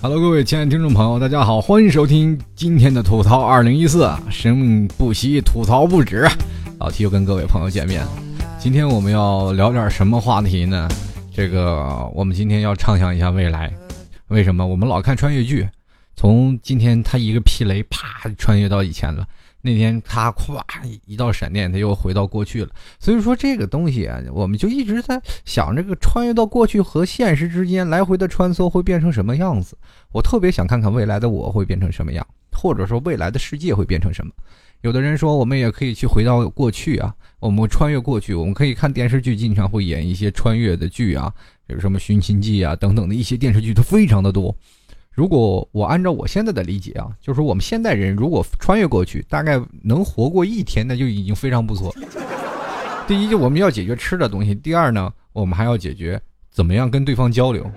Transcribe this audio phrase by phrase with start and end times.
[0.00, 6.26] Hello，各位亲爱的听众朋友，大家好，欢迎收听今天的吐槽二零一四，生命不息，吐槽不止。
[6.80, 8.04] 老 T 又跟各位朋友见面，
[8.58, 10.88] 今天我们要聊点什么话题呢？
[11.32, 13.72] 这个我们今天要畅想一下未来。
[14.26, 14.66] 为什么？
[14.66, 15.68] 我们老看穿越剧，
[16.16, 19.24] 从今天他一个霹雷，啪穿越到以前了。
[19.62, 20.60] 那天他咵
[21.06, 22.70] 一道闪电，他又回到过去了。
[22.98, 29.78] 所以说这个东西啊，我们就一直在想，这个穿越到过去和现实之间来回的穿梭会变成什么样子？
[30.12, 34.32] 我特别想看看未来的我会变成什么样，或者说未来的世界会变成什么。
[34.80, 41.32] 有的人说，我们也可以去回到过去啊，我们穿越过去，我们可以看电视剧，经常会演一些穿越的剧啊，
[41.68, 44.52] 比如什么《寻秦记》啊等等的一些电视剧，都非常的多。
[45.12, 51.94] 如果我按照我现在的理解啊，就是说我们现代人如果穿越过去，大概能活过一天，那就已经非常不错。
[53.06, 56.18] 第一，就我们要解决吃的东西；第二呢，我们还要解决
[56.50, 57.70] 怎么样跟对方交流。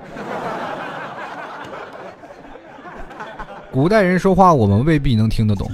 [3.70, 5.70] 古代人说话，我们未必能听得懂。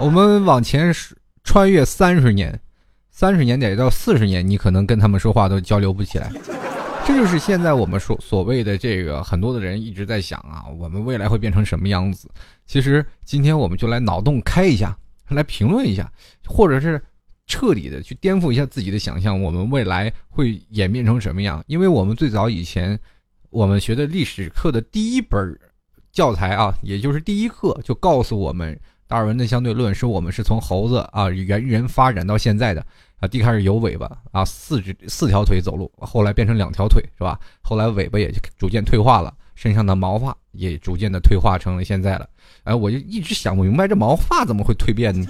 [0.00, 0.92] 我们往前
[1.44, 2.58] 穿越三十年，
[3.12, 6.32] 三十年得到四十年，你可能跟他们说话都交流不起来。
[7.04, 12.28] 这就是现在我们说所谓的这个，很多的人一直在想啊，我们未来会变成什么样子？
[12.64, 14.96] 其实今天我们就来脑洞开一下，
[15.28, 16.10] 来评论一下，
[16.46, 17.02] 或者是
[17.46, 21.62] 彻底的去颠覆一下自己的想象，我们未来会演变成什么样？
[21.66, 22.98] 因为我们最早以前
[23.50, 25.58] 我们学的历史课的第一本
[26.12, 32.86] 教材啊，也就是第一课就告诉我们达尔文的相对论，说我们是从猴子啊猿人发展到现在的。
[33.22, 37.38] 啊，第一开始有尾巴啊，四只四条腿走路，后来变成两条腿，是吧？
[37.62, 42.28] 后来尾巴也逐渐退化了，身上的毛发也逐渐的退化成了现在了。
[42.64, 45.24] 哎，我就一直想不明白，这毛发怎么会蜕变呢？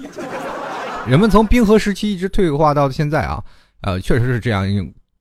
[1.05, 3.43] 人们从冰河时期一直退化到现在啊，
[3.81, 4.65] 呃，确实是这样。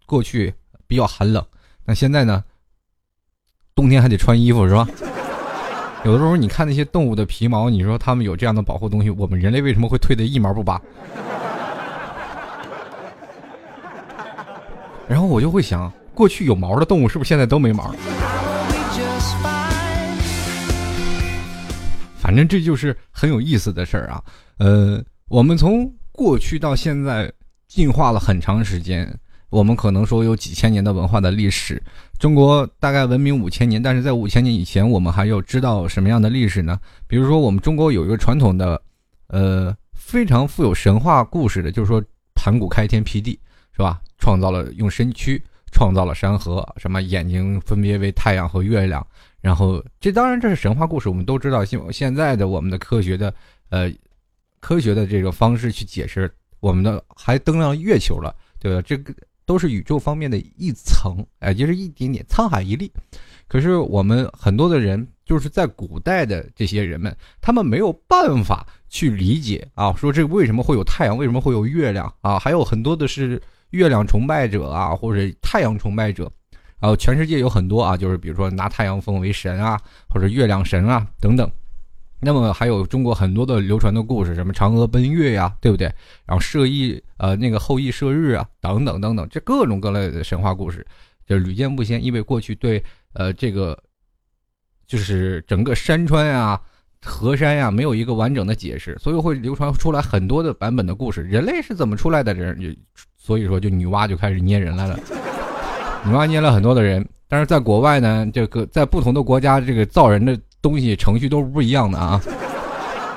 [0.06, 0.54] 过去
[0.86, 1.44] 比较寒冷，
[1.84, 2.42] 那现在呢？
[3.74, 4.88] 冬天还得穿衣服，是吧？
[6.04, 10.80] 有的时候你看那些动物的皮毛，你说它们有这样的保护东西，我们人类为什么会退得一毛不拔？
[15.08, 17.94] 然后我就会想，过去有毛的动物是不是现在都没毛？
[22.18, 24.22] 反正这就是很有意思的事儿啊。
[24.58, 27.30] 呃，我们从过去到现在
[27.66, 29.12] 进化了很长时间，
[29.50, 31.82] 我们可能说有几千年的文化的历史。
[32.18, 36.78] 中国大概文明五千年，但是在五千年以前，我们还有知道什么样的历史呢？
[37.08, 38.80] 比如说，我们中国有一个传统的，
[39.26, 42.02] 呃，非常富有神话故事的，就是说
[42.34, 43.38] 盘古开天辟地。
[43.72, 44.00] 是吧？
[44.18, 49.04] 创造了用身躯创造了山河，什么眼睛分别为太阳和月亮。
[49.40, 51.64] 然后这当然这是神话故事，我们都知道。
[51.64, 53.34] 现现在的我们的科学的
[53.70, 53.90] 呃
[54.60, 58.82] 科学的这个方式去解释，我们的还登上月球了，对吧？
[58.82, 59.12] 这个
[59.44, 62.88] 都是宇宙方面的一层，哎，就是一点点沧海一粟。
[63.48, 72.38] 可是我们很多的人就是在古代的这些人们，他们没有办法去理解啊，说这为什么会有太阳，为什么会有月亮啊？
[72.38, 73.42] 还有很多的是。
[73.72, 76.30] 月亮崇拜者啊，或者太阳崇拜者，
[76.80, 79.78] 然后全世界有很多啊，就是比如说拿太阳奉为神啊，
[80.08, 81.50] 或者月亮神啊等等。
[82.24, 85.86] 那么还有中国很多的流传的故事，什么嫦娥奔月呀，对不对？
[86.24, 90.86] 然后射羿呃那个后羿射日啊，等等等等，这各种各类的神话故事
[91.26, 92.04] 就屡见不鲜。
[92.04, 92.80] 因为过去对
[93.14, 93.76] 呃这个
[94.86, 96.60] 就是整个山川啊、
[97.04, 101.22] 河山呀没有一个完整的解释，所以会流传出来很多的版本的故事。
[101.22, 102.32] 人类是怎么出来的？
[102.34, 102.76] 人
[103.24, 104.98] 所以说，就女娲就开始捏人来了。
[106.04, 112.20] 女娲捏了很多的人，但是在国外呢，这个在不同的国家，这个造人的东西程序都是不一样的啊。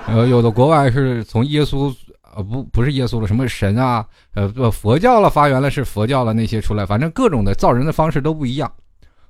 [0.07, 1.91] 呃， 有的国外是从耶稣，
[2.35, 4.05] 呃，不，不是耶稣了，什么神啊，
[4.35, 8.71] 呃，佛教了发源了是佛教了那些出来，反正各种的造人的方式都不一样。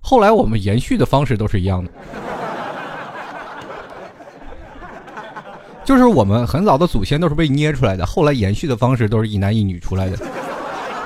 [0.01, 1.91] 后来我们延续的方式都是一样的。
[5.85, 10.17] 就是我们很早的祖先都是被捏出来的，后来延续的方式都是一男一女出来的。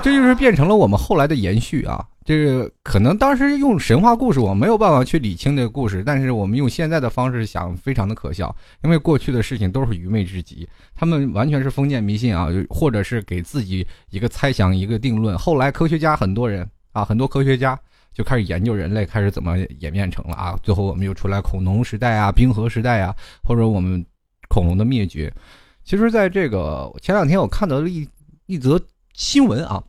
[0.01, 2.05] 这就是变成了我们后来的延续啊！
[2.23, 8.55] 这个可能当时用神话故事，我没有办法去理清这个故事，但是我们用现在的方式想，非常的可笑。
[8.83, 15.37] 因为过去的事情都是愚昧之极，他们完全是封建迷信啊，或者是给自己一个猜想、一个定论。
[15.37, 17.77] 后来科学家很多人啊，很多科学家
[18.13, 23.13] 就开始研究人类开始怎么演变成了啊，最后我们又出来恐龙时代啊、冰河时代啊，
[23.43, 24.05] 或者我们
[24.47, 25.33] 恐龙的灭绝。
[25.83, 28.07] 其实，在这个前两天我看到了一
[28.45, 28.79] 一则
[29.19, 29.83] 新闻啊。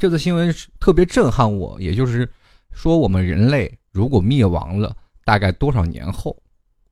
[0.00, 2.26] 这次新闻特别震撼我，也就是
[2.72, 6.34] 说，我们人类如果灭亡了，大概多少年后，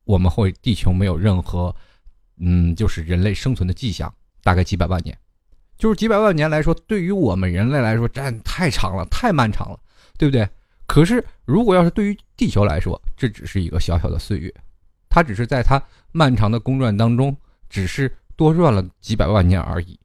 [0.05, 1.75] 我们会地球没有任何，
[2.37, 5.19] 嗯，就是人类生存的迹象，大概几百万年。
[5.79, 9.81] 就是几百万年来说，对于我们人类来说，这太长了，太漫长了，
[10.19, 10.47] 对不对？
[10.87, 14.55] 可是如果要是对于地球来说，这只是一个小小的岁月，
[15.09, 15.83] 它只是在它
[16.13, 17.35] 漫长的公转当中，
[17.71, 19.99] 只是多转了几百万年而已。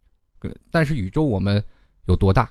[0.72, 1.64] 但是宇宙我们
[2.06, 2.50] 有多大？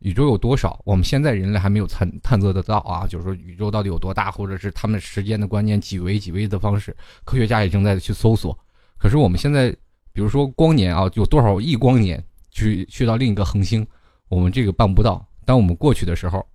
[0.00, 0.78] 宇宙有多少？
[0.84, 3.06] 我们现在人类还没有探探测得到啊！
[3.06, 6.94] 就是说宇宙到底有多大，或者是他们时间的观念几维几维的方式，
[7.24, 8.56] 科学家也正在去搜索。
[8.98, 9.70] 可是我们现在，
[10.12, 13.84] 比如说光年啊，有多少亿光年去去到另一个恒星，
[14.28, 15.26] 我们这个办不到。
[15.46, 16.46] 当我们过去的时候，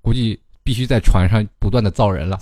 [0.00, 2.38] 估计必须在船上不断的造人了，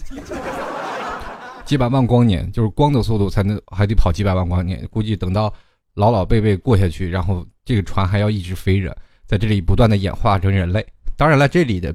[1.67, 4.89] 几百万光年，就是光的速度才能还得跑几百万光年。
[4.91, 5.53] 估计等到
[6.01, 8.97] 老老辈辈过下去，然后这个船还要一直飞着。
[9.27, 11.95] 在这里不断的演化成人类，当然了，这里的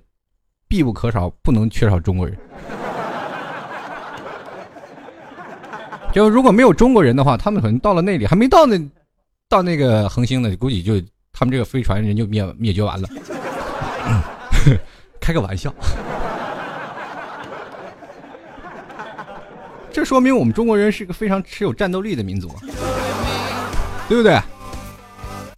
[0.67, 2.37] 必不可少，不能缺少中国人。
[6.13, 8.79] 就如果没有中国人的话，他们可能到了那里还没到那，
[9.49, 11.01] 到那个恒星呢，估计就
[11.33, 13.09] 他们这个飞船人就灭灭绝完了。
[15.19, 15.73] 开个玩笑，
[19.91, 22.47] 这说明我们中国人是个非常持有战斗力的民族，
[24.07, 24.39] 对不对？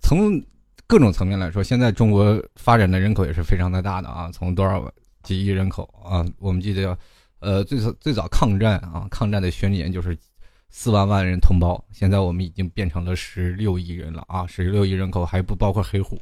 [0.01, 0.41] 从。
[0.89, 4.89] 各种层面来说，现在中国发展的人口也是非常的大的啊，从多少
[5.21, 6.97] 几亿人口啊，我们记得，
[7.39, 10.17] 呃，最早最早抗战啊，抗战的宣言就是
[10.69, 16.17] 四万万人同胞，现在我们已经变成了十六亿人了啊，十六亿人口还不包括黑户，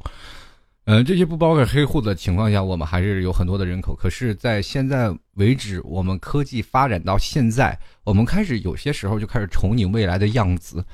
[0.86, 10.84] 嗯，这些不包括黑户的情况下，我们还是有很多的人口，可是，在现在为止，我们科技发展到现在，我们开始有些时候就开始憧憬未来的样子。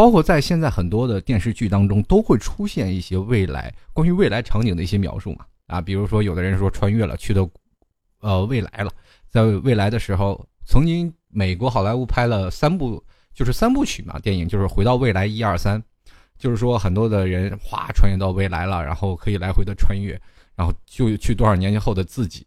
[0.00, 7.46] 包括在现在很多的电视剧当中，都会出现一些未来关于未来场景的一些描述嘛啊，比如说有的人说穿越了，去到
[8.20, 8.90] 呃未来了，
[9.28, 13.04] 在未来的时候，曾经美国好莱坞拍了三部，
[13.34, 15.78] 就是三部曲嘛，电影就是回到未来一二三，
[16.38, 20.18] 就是说很多的人哗穿越到未来了，然后可以来回的穿越，
[20.56, 22.46] 然后就去多少年后的自己。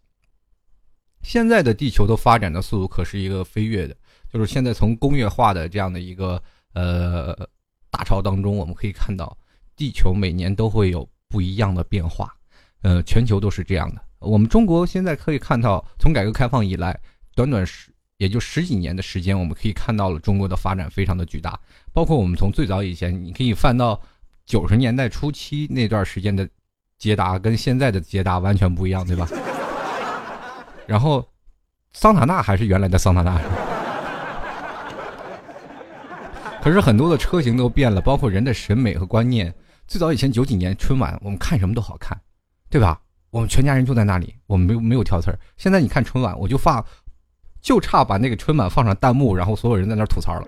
[1.22, 3.96] 现在的地球的发展的速度可是一个飞跃的，
[4.34, 6.42] 就是现在从工业化的这样的一个。
[6.74, 7.34] 呃，
[7.90, 9.38] 大潮当中，我们可以看到，
[9.76, 12.34] 地球每年都会有不一样的变化，
[12.82, 14.02] 呃，全球都是这样的。
[14.20, 17.00] 我们中国现在可以看到，从改革开放以来，
[17.36, 21.60] 短短十也就十几年的时间，我们可以看到了中国的发展非常的巨大。
[21.92, 24.02] 包括我们从最早以前，你可以翻到
[24.46, 26.48] 九十年代初期那段时间的
[26.98, 29.28] 捷达，跟现在的捷达完全不一样，对吧？
[30.88, 31.28] 然后，
[31.94, 33.63] 桑塔纳还是原来的桑塔纳。
[36.64, 39.54] 可是很多的车型都变了，包括人的审美和观念。
[39.86, 42.18] 最早以前九几年春晚，我们看什么都好看，
[42.70, 43.02] 对吧？
[43.32, 45.38] 我们全家人就在那里，我们没有没有挑刺儿。
[45.58, 46.82] 现在你看春晚，我就放，
[47.60, 50.48] 就差把那个春晚放上弹幕，然后所有人在那吐槽了，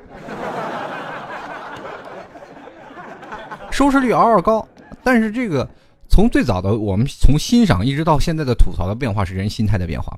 [3.70, 4.66] 收视率嗷嗷高。
[5.04, 5.70] 但是这个
[6.08, 10.18] 从最早的我们从欣赏一直到现在的吐槽的变化，是人心态的变化。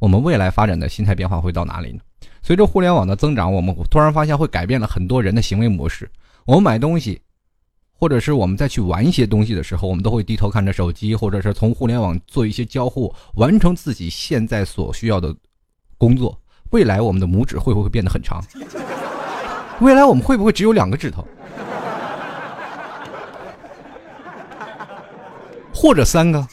[0.00, 2.00] 我们未来发展的心态变化会到哪里呢？
[2.42, 6.10] 随着互联网的增长，我们突然发现会改变了很多人的行为模式。
[6.46, 7.20] 我们买东西，
[7.92, 15.34] 或者是我们再去玩一些东西的时候，我们都会低头看着手机，或者是从互联网做一些交互，完成自己现在所需要的
[15.98, 16.40] 工作。
[16.70, 18.42] 未来我们的拇指会不会变得很长？
[19.80, 21.26] 未来我们会不会只有两个指头？
[25.74, 26.46] 或者三个？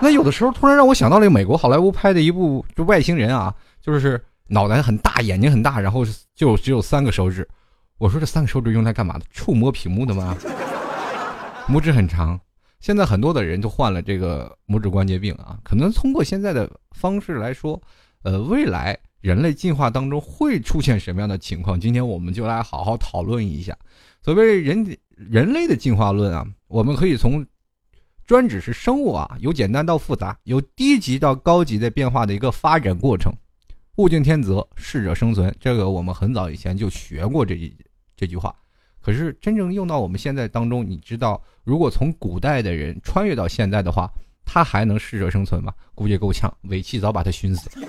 [0.00, 3.52] 那有的时候突然让我想到了美国好莱坞拍的一部就外星人啊，
[3.82, 4.22] 就是。
[4.52, 6.04] 脑袋很大，眼睛很大，然后
[6.34, 7.48] 就只有三个手指。
[7.98, 9.24] 我说这三个手指用来干嘛的？
[9.30, 10.36] 触摸屏幕的吗？
[11.68, 12.38] 拇指很长，
[12.80, 15.56] 现在很多的人都患了这个拇指关节病啊。
[15.62, 17.80] 可能通过现在的方式来说，
[18.22, 21.78] 呃，未来人类进化当中会出现什么样的情况？
[21.78, 23.76] 今天我们就来好好讨论一下。
[24.20, 27.46] 所谓人人类的进化论啊，我们可以从
[28.26, 33.32] 专指是生物啊，由简单到复杂，由低级到高级的变化的一个发展过程。
[33.96, 37.72] 物竞天择，适者生存，这个我们很早以前就学过这
[38.16, 38.54] 这句话。
[39.00, 44.10] 可是真正用到我们现在当中，你知道，如果从古代的人穿越到现在的话，
[44.44, 45.72] 他还能适者生存吗？
[45.94, 47.88] 估计够呛，尾气早把他熏死了。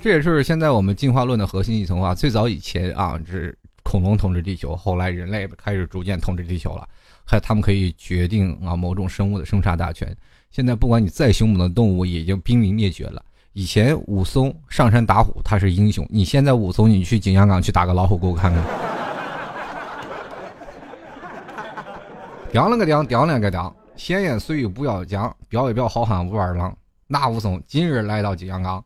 [0.00, 2.14] 这也是现在我们进化论的核心一层话。
[2.14, 6.88] 最早以前啊，是恐龙统治地球，后来人类开始逐渐统治地球了，
[7.24, 10.16] 还他们可以决定啊某种生物的生杀大权。
[10.56, 13.22] 现在不管你再凶猛的动物，也就濒临灭绝了。
[13.52, 16.06] 以前武松上山打虎，他是英雄。
[16.08, 18.64] 你现在武松，你去景阳冈去打个老虎给我看看。
[22.50, 26.74] 叼了个叼，叼了个叼，闲言碎语不要讲，表一表好汉武二郎。
[27.06, 28.82] 那武松今日来到景阳冈，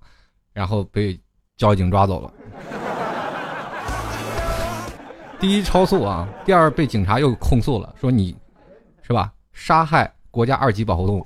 [0.52, 1.16] 然后被
[1.56, 2.32] 交警抓走了。
[5.38, 8.34] 第一超速啊，第二被警察又控诉了，说你，
[9.02, 9.32] 是吧？
[9.52, 11.24] 杀害国家二级保护动物。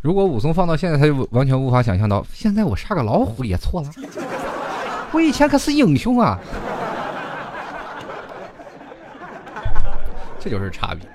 [0.00, 3.90] 如果武松放到现在，他就完全无法想象到，现在我杀个老虎也错了。
[5.12, 6.40] 我以前可是英雄啊！
[10.40, 11.06] 这就是差别。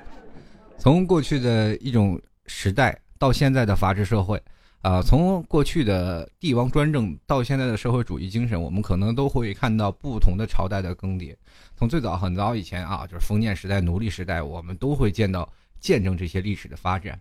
[0.78, 4.40] 从过去的一种时代到现在的法治社会，
[4.82, 11.36] 啊，从过去的帝王专政到现在的社会主义精神，我们可能都会看到不同的朝代的更迭。
[11.76, 17.20] 从最早很早以前啊，就是封建时代、奴隶时代，我们都会见到见证这些历史的发展。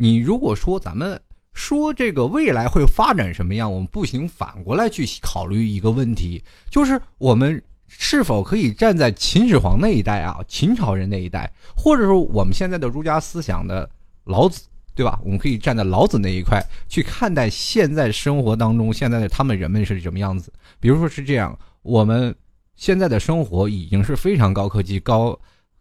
[0.00, 1.20] 你如果说咱们
[1.52, 6.40] 说这个未来会发展什么样，我们不行反过来去考虑一个问题，
[6.70, 13.90] 就是我们是否可以站在秦始皇那一代啊，秦朝人那一代，或者说我们现在的儒家思想的
[14.22, 15.18] 老子，对吧？
[15.24, 20.52] 我们可以站在老子那一块去看待现在生活当中现在的他们人们是什么样子。
[20.78, 22.32] 比如说是这样，我们
[22.76, 25.36] 现在的生活已经是非常高科技高。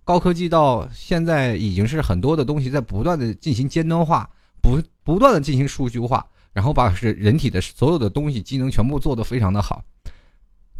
[0.07, 4.29] 高科技到现在已经是很多的东西在不断的进行尖端化，
[4.61, 9.83] 不不断的进行数据化，然后把是人体的所有的东西机能全部做得非常的好。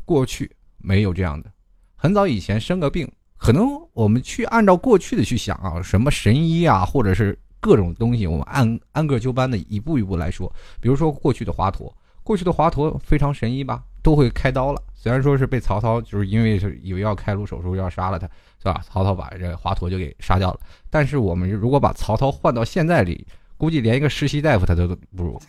[0.06, 1.52] 过去没有这样的，
[1.98, 3.06] 很早以前生个病，
[3.36, 10.50] 可能我们去按照过去的去想啊，什么神医啊，或者是各种东西，我们按按个就班的一步一步来说。
[10.80, 11.94] 比如说过去的华佗，
[12.24, 14.82] 过去的华佗非常神医吧，都会开刀了。
[14.98, 18.28] 虽然说是被曹操就是因为是以为要开颅手术要杀了他。
[18.60, 18.82] 是吧？
[18.84, 20.60] 曹操把这华佗就给杀掉了。
[20.90, 23.26] 但是我们如果把曹操换到现在里，
[23.56, 25.40] 估计连一个实习大夫他都不如。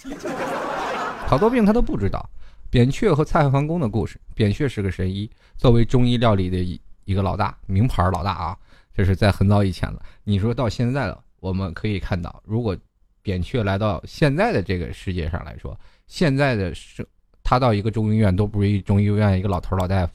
[1.26, 2.28] 好多病他都不知道。
[2.68, 8.56] 扁鹊和蔡桓公的故事，扁鹊是个神医，作为中医料理的一一个老大，名牌老大啊。
[8.94, 10.02] 这是在很早以前了。
[10.22, 12.76] 你说到现在了，我们可以看到，如果
[13.22, 15.74] 扁鹊来到现在的这个世界上来说，
[16.06, 17.08] 现在的是
[17.48, 20.12] 他到一个中医院都不如一中医院一个老头老大夫。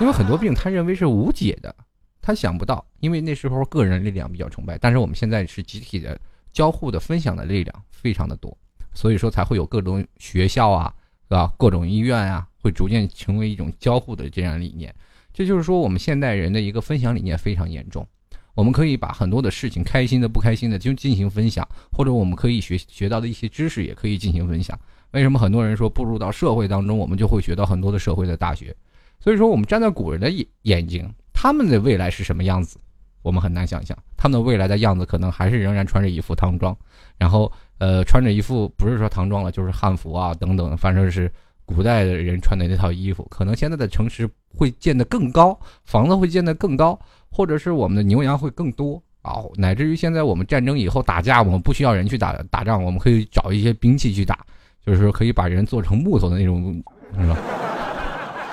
[0.00, 1.74] 因为很多病他认为是无解的，
[2.22, 6.18] 他想不到，因为那时候个人力量比较崇拜，但是我们现在是集体的
[6.50, 8.56] 交互的分享的力量非常的多，
[8.94, 10.94] 所以说才会有各种学校啊，
[11.28, 11.52] 是吧？
[11.58, 14.94] 各种医院啊，会逐渐成为一种交互的这样理念。
[15.34, 18.06] 这就是说，我们现代人的一个分享理念非常严重。
[18.54, 24.78] 我们可以把很多的事情，开心的、不开心的，就进行分享，或者我们可以学学到的一些知识，也可以进行分享。
[25.12, 28.74] 为什么很多人说步入到社会当中，我们就会学到很多的社会的大学？
[29.20, 32.78] 所以说，我们站在古人的眼眼睛，他们的未来是什么样子，
[33.22, 33.96] 我们很难想象。
[34.16, 36.76] 他们的未来的样子，可能还是仍然穿着一副唐装，
[37.16, 41.30] 然后呃，穿着一副不是说唐装了，就是汉服啊等等，反正是
[41.64, 43.26] 古代的人穿的那套衣服。
[43.30, 46.98] 可能现在的城市会建得更高，房子会建得更高，
[47.30, 54.46] 或者是我们的牛羊会更多啊，乃至于现在我们战争以后打架，我们不需要人去打打仗，我们可以找一些兵器去打，
[54.88, 56.82] 就是说可以把人做成木头的那种，
[57.20, 57.36] 是吧？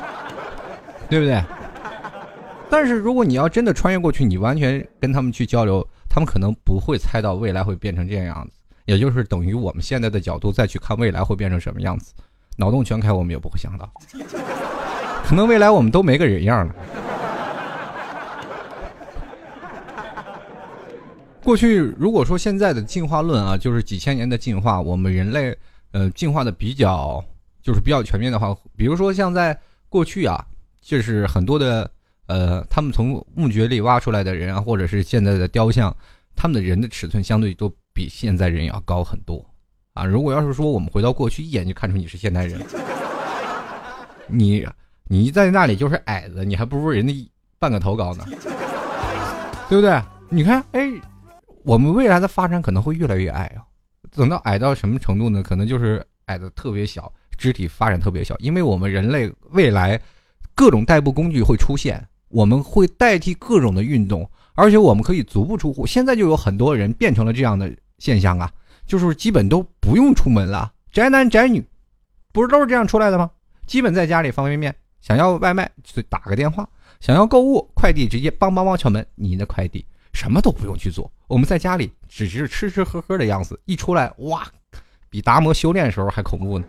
[1.09, 1.41] 对不对？
[2.69, 8.51] 但是如果你要真的穿越过去，你完全跟他们去交流，他们可能不会猜到未来会变成这样样子，
[8.83, 12.13] 也就是等于我们现在的角度再去看未来会变成什么样子，
[12.57, 13.89] 脑洞全开，我们也不会想到，
[15.23, 16.75] 可能未来我们都没个人样了。
[21.41, 25.55] 过去如果说现在的进化论啊，就是几千年的进化，我们人类
[25.95, 27.23] 呃进化的比较
[27.63, 29.57] 就是比较全面的话，比如说像在
[29.89, 30.45] 过去啊。
[30.87, 31.89] 就是很多的，
[32.27, 35.91] 呃，他们从墓穴里挖出来的人啊，或者是现在的雕像，
[36.35, 39.43] 他们的人的尺寸相对都比现在人要高很多，
[39.95, 42.61] 啊，如果要是说我们回到过去，一眼就看出你是现代人，
[44.27, 44.63] 你
[45.05, 48.23] 你在那里就是矮子，你还不如人家半个头高呢，
[49.67, 49.99] 对不对？
[50.29, 50.87] 你看，哎，
[51.63, 53.65] 我们未来的发展可能会越来越矮啊，
[54.15, 55.43] 等到矮到什么程度呢？
[55.43, 60.00] 可能就是矮的特别小，肢体发展特别小，因为我们人类未来。
[60.57, 65.86] 各种代步工具会出现，我们会代替各种的运动，而且我们可以足不出户。
[65.86, 68.50] 现在就有很多人变成了这样的现象啊，
[68.88, 71.62] 就是基本都不用出门了，宅男宅女，
[72.31, 73.29] 不是都是这样出来的吗？
[73.67, 76.65] 基本在家里方便面，想要外卖就打个电话，
[77.01, 84.48] 想要购物快递直接梆梆梆敲门，你的快递什么都不用去做，我们在家里只是吃吃喝喝的样子，一出来哇，
[85.10, 86.65] 比达摩修炼的时候还恐怖呢。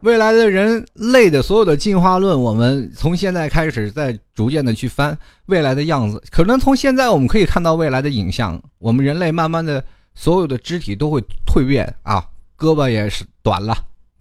[0.00, 6.22] 未来的人类的所有的进化论，我们从现在开始在逐渐的去翻未来的样子。
[6.30, 12.24] 可能从现在我们可以看到未来的影像，我们人类慢慢的所有的肢体都会蜕变啊，
[12.56, 13.76] 胳膊也是短了，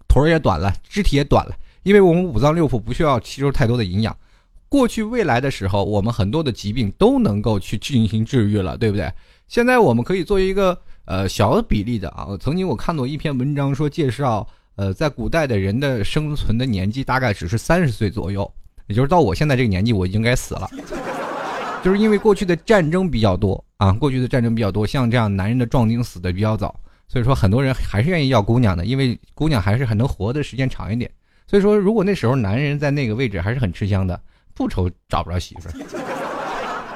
[0.07, 1.53] 腿儿也短了，肢体也短了，
[1.85, 4.17] 因为我们五脏六腑不需要吸收太多的营养。
[4.67, 9.07] 过去未来的时候，我们很多的疾病都能够去进行治愈了，对不对？
[9.47, 10.75] 现在我们可以做一个
[11.05, 12.29] 呃小比例的啊。
[12.41, 14.45] 曾经我看过一篇文章说介绍，
[14.77, 18.51] 呃，在古代的人的生存的年纪大概只是三十岁左右，
[18.87, 20.67] 也就是到我现在这个年纪，我已经该死了。
[21.83, 26.75] 就是因为过去的战争比较多啊，过去的战争比较多，像这样男人的壮丁死的比较早，
[27.07, 31.09] 所以说很多人还是愿意要姑娘的，因为姑娘还是很能活的时间长一点。
[31.47, 34.19] 所以说，如果那时候男人在那个位置还是很吃香的，
[34.53, 35.73] 不愁找不着媳妇儿。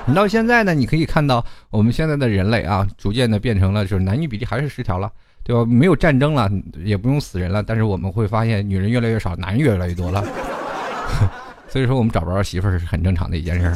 [0.06, 5.12] 你到现在呢，你可以看到我们现在的人类啊，逐渐的变成了就是男女比例还是失调了，
[5.44, 5.63] 对吧？
[5.65, 6.50] 没有战争了，
[6.84, 10.24] 也不用死人了，但是我们会发现女人越来越少，男人越来越多了。
[11.70, 13.75] 所以说，我们找不着媳妇儿是很正常的一件事儿。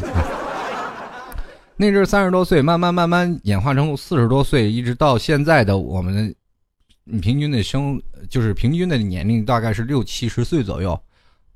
[1.76, 6.34] 那阵三十多岁，慢慢慢慢演化成四十多岁，一直到现在的我们，
[7.06, 10.98] 你平均的生就是平均的年龄大概是六七十岁左右，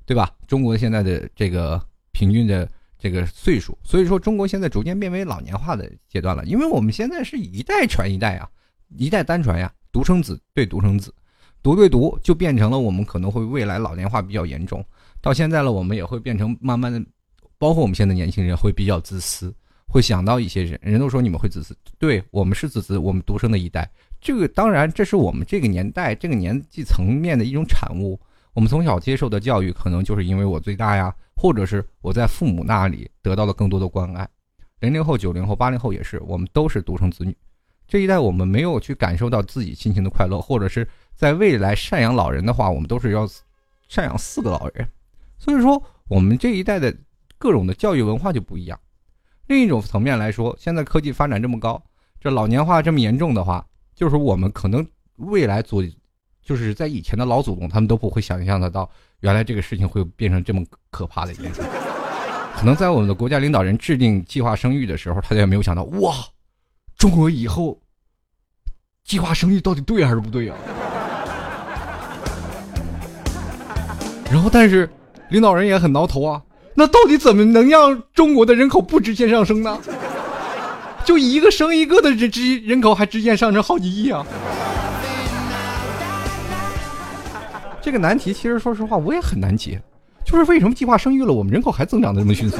[0.04, 0.30] 对吧？
[0.46, 6.44] 中国现在的这个平均的这个岁数，所以说中国现在逐渐变为老年化的阶段了。
[6.44, 8.48] 因为我们现在是一代传一代啊，
[8.96, 11.14] 一代单传呀，独生子对独生子，
[11.62, 14.84] 独对独就变成了我们可能会未来老年化比较严重。
[15.20, 17.02] 到现在了，我们也会变成慢慢的，
[17.56, 19.54] 包括我们现在年轻人会比较自私。
[19.90, 23.90] 会想到一些人，人都说你们会自私，对我们是自私，我们独生的一代，
[24.20, 28.18] 这个当然这是我们这个年代这个年纪层面的一种产物。
[28.54, 34.28] 我们从小接受的教育，可能就是因为我最大呀，或者是我在父母那里得到了更多的关爱。
[34.80, 37.36] 零零后、九零后、八零后也是，我们都是独生子女，
[37.86, 43.26] 这一代我们没有去感受到自己亲情的快乐，或者是在未来赡养老人的话，我们都是要
[43.88, 44.88] 赡养四个老人，
[45.38, 46.92] 所以说我们这一代的
[47.38, 48.78] 各种的教育文化就不一样。
[49.46, 51.80] 另一种层面来说，现在科技发展这么高，
[52.20, 53.64] 这老年化这么严重的话，
[53.98, 54.86] 就是我们可能
[55.16, 55.82] 未来祖，
[56.40, 58.88] 就是在以前的老祖宗，他们都不会想象得到，
[59.20, 61.60] 原来这个事情会变成这么可怕的一件事。
[62.54, 66.14] 可能在我们的国家领导人制定计划生育的时候，他也没有想到，哇，
[66.96, 67.76] 中国以后
[69.02, 70.56] 计划生育到底对还是不对啊？
[74.30, 74.88] 然后，但是
[75.30, 76.40] 领导人也很挠头啊。
[76.74, 79.76] 那到底怎么能让中国的人口不直线上升呢？
[81.08, 84.26] 就一个生一个的人直人口还直线上升好几亿啊！
[87.80, 89.80] 这个难题其实说实话我也很难解，
[90.22, 92.58] 就是为什么计划生育了，我们人口还增长的这么迅速？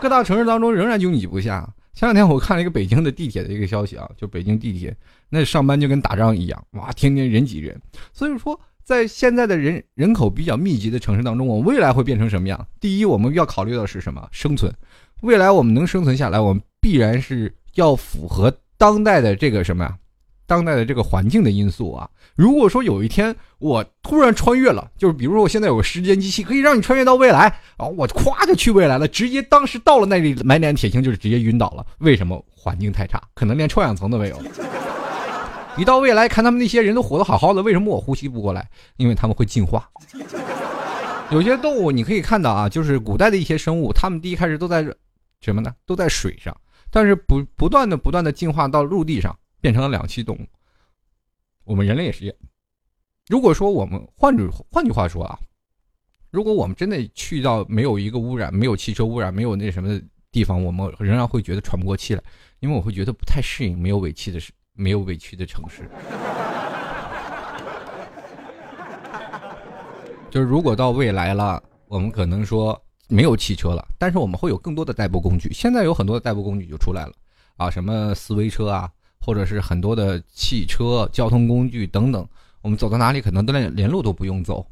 [0.00, 1.68] 各大城市当中仍然拥挤不下。
[1.92, 4.96] 前两天我看了一个北京的地铁的一个消息啊，就北京地铁
[5.28, 7.76] 那上班就跟打仗一样，哇，天天人挤人。
[8.12, 8.60] 所以说。
[8.82, 12.66] 在现在的人人口比较密集的城市当中，我们未来会变成什么样？
[12.80, 14.26] 第一，我们要考虑到是什么？
[14.32, 14.74] 生存。
[15.20, 19.96] 未来我们能生存下来，我们必然是要符合当代的这个什么呀？
[20.46, 22.08] 当代的这个环境的因素啊。
[22.34, 31.86] 如果说有一天我突然穿越了，就是比如说我现在有个时间机器，可以让你穿越到未来啊，我咵就去未来了，直接当时到了那里，满脸铁青，就是直接晕倒了。
[31.98, 32.44] 为什么？
[32.62, 34.38] 环境太差，可能连臭氧层都没有。
[35.78, 38.68] 一到未来，看他们那些人都活得好好的，为什么我呼吸不过来？
[38.96, 39.88] 因为他们会进化。
[41.30, 44.84] 有些动物你可以看到啊，就是古代的一些生物，他们第一开始都在
[45.40, 45.72] 什么呢？
[45.86, 46.54] 都在水上，
[46.90, 50.46] 但是不不断的不断的进化到陆地上，变成了两栖动物。
[51.64, 52.36] 我们人类也是一样。
[53.28, 55.38] 如果说我们换句换句话说啊，
[56.30, 62.22] 如果我们真的去到没有一个污染、没有汽车污染、没有那什么的地方，我们仍然会觉得喘不过气来，
[62.58, 64.40] 因为我会觉得不太适应没有尾气的。
[64.72, 65.90] 没有尾气的城市，
[70.30, 75.52] 就是如果到未来了，我们可能说没有汽车了，但是我们会有更多的代步工具。
[75.52, 77.12] 现在有很多的代步工具就出来了
[77.56, 82.26] 啊，什么思维车啊，或者是很多的汽车、交通工具等等。
[82.62, 84.64] 我们走到哪里，可能都连连路都不用走，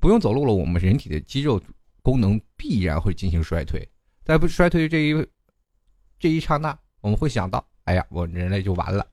[0.00, 1.60] 不用走路了，我们人体的肌肉
[2.02, 3.88] 功能必然会进行衰退。
[4.24, 5.26] 在不衰退这一
[6.18, 7.64] 这一刹那，我们会想到。
[7.84, 9.04] 哎呀，我人类就完了。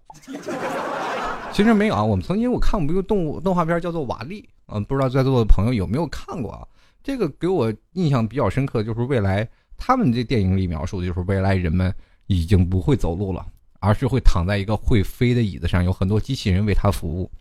[1.51, 4.41] 其实没有啊，我们曾经我看过一个动物动画片，叫做《瓦力》。
[4.67, 6.67] 嗯，不知道在座的朋友有没有看过啊？
[7.10, 11.91] 这个给我印象比较深刻，就是未来他们这电影里描述的就是未来人们
[12.28, 13.43] 已经不会走路了，
[13.80, 17.32] 而是会躺在一个会飞的椅子上，有很多机器人为他服务。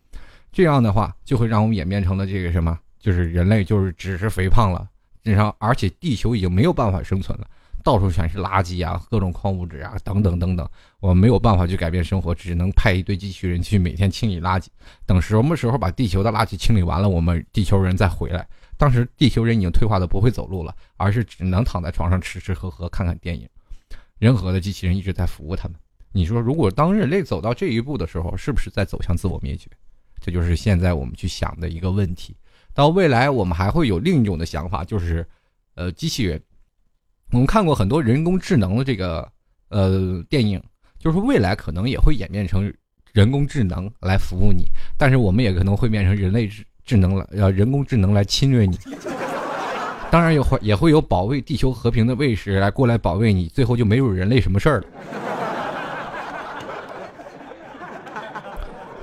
[0.50, 2.78] 这样的话，就会让我们演变成了这个什么？
[2.98, 4.88] 就是人类就是只是肥胖了，
[5.22, 7.46] 然后而且地球已经没有办法生存了。
[7.85, 10.66] 到处全是垃圾啊，各种矿物质啊，等等等等，
[11.00, 14.68] 我们没有办法去改变生活，只能派一堆机器人去每天清理垃圾。
[15.04, 18.48] 等什么时候把地球的垃圾清理完了，我们地球人再回来。
[18.78, 23.46] 当时地球人已经退化的不会走路了，而是只能躺在床上吃吃喝喝，看看电影。
[24.18, 25.76] 任何的机器人一直在服务他们。
[26.12, 29.68] 你说，如果当人类走到这一步的时候，是不是在走向自我灭绝？
[30.20, 32.34] 这就是现在我们去想的一个问题。
[32.72, 35.26] 到未来，我们还会有另一种的想法，就是，
[35.74, 36.40] 呃，机器人。
[37.30, 39.30] 我们看过很多人工智能的这个
[39.68, 40.62] 呃电影，
[40.98, 42.72] 就是未来可能也会演变成
[43.12, 44.64] 人工智能来服务你，
[44.96, 48.79] 但是我们也可能会变成人类智智能了，要人工智能来侵略你。
[50.11, 54.87] 当然有会也会有保卫地球和平的卫士来过来保卫你，最后就没有人类什么事儿了。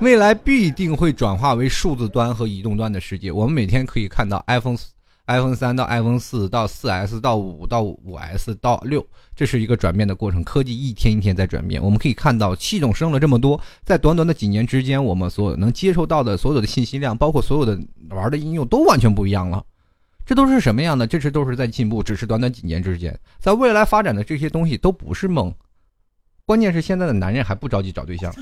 [0.00, 3.30] 未来必定会转化为数字端和移动端的世界。
[3.30, 4.76] 我们每天可以看到 iPhone、
[5.26, 10.44] iPhone 三到 iPhone 四到四 S 到五到五 S 到六，这是一个转变的过程。
[10.44, 11.82] 科技一天一天在转变。
[11.82, 17.76] 我们可以看到系统升了这么多，在短短的几年之间，我们所能接受到的所有的信息量，包括所有的
[18.10, 19.64] 玩的应用，都完全不一样了。
[20.24, 21.06] 这都是什么样的？
[21.06, 25.52] 这是都是在进步，只是短短几年之间，在未来发展的这些东西都不是梦。
[26.44, 28.32] 关键是现在的男人还不着急找对象。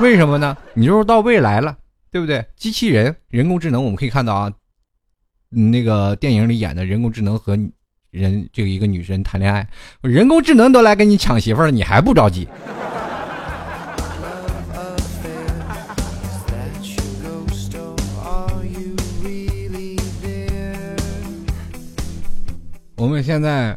[0.00, 0.56] 为什么呢？
[0.74, 1.76] 你就是到未来了，
[2.12, 2.44] 对不对？
[2.56, 4.52] 机器人、人工智能，我们可以看到啊，
[5.50, 7.58] 那个电影里演的人工智能和
[8.10, 9.68] 人这个一个女生谈恋爱，
[10.00, 12.48] 人工智能都来跟你抢媳妇了，你还不着急？
[22.96, 23.76] 我们现在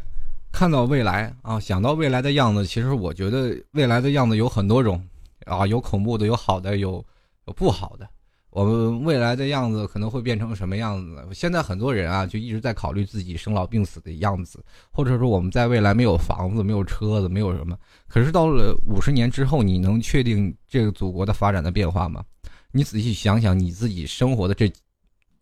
[0.52, 5.02] 看到未来啊，想到未来的样子，其实我觉得未来的样子有很多种。
[5.46, 7.04] 啊，有恐怖的，有好的，有
[7.46, 8.08] 有不好的。
[8.54, 11.26] 我们未来的样子可能会变成什么样子？
[11.32, 17.76] 现在很多人啊，就一直在考虑自己生老病死的样子，或者说我们在未来没有房子、没有车子、没有什么。
[18.06, 22.22] 可是到了五十年之后，你能确定这个祖国的发展的变化吗？
[22.70, 24.72] 你仔细想想，你自己生活的这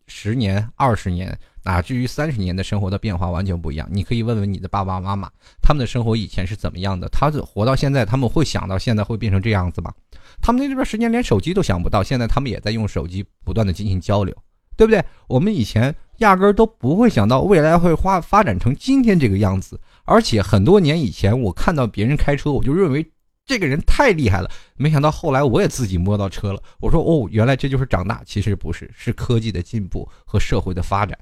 [0.07, 1.37] 十年、二十年。
[1.63, 3.87] 啊，至于三十年的生活的变化完全不一样。
[3.89, 7.07] 你可以问问你的爸爸妈妈，他们的生活以前是怎么样的？
[7.09, 9.93] 他活到现在，他们会想到现在会变成这样子吗？
[10.41, 14.35] 他们那段时间连手机都想不到，现在他们也在用手机不断的进行交流，
[14.75, 15.03] 对不对？
[15.27, 19.79] 我们以前压根儿都不会想到未来会发发展成今天这个样子。
[20.05, 23.09] 而且很多年以前，我看到别人开车，我就认为
[23.45, 24.49] 这个人太厉害了。
[24.75, 28.21] 没想到后来我也自己摸到车了，我说哦，原来这就是长大。
[28.25, 31.17] 其实不是，是科技的进步和社会的发展。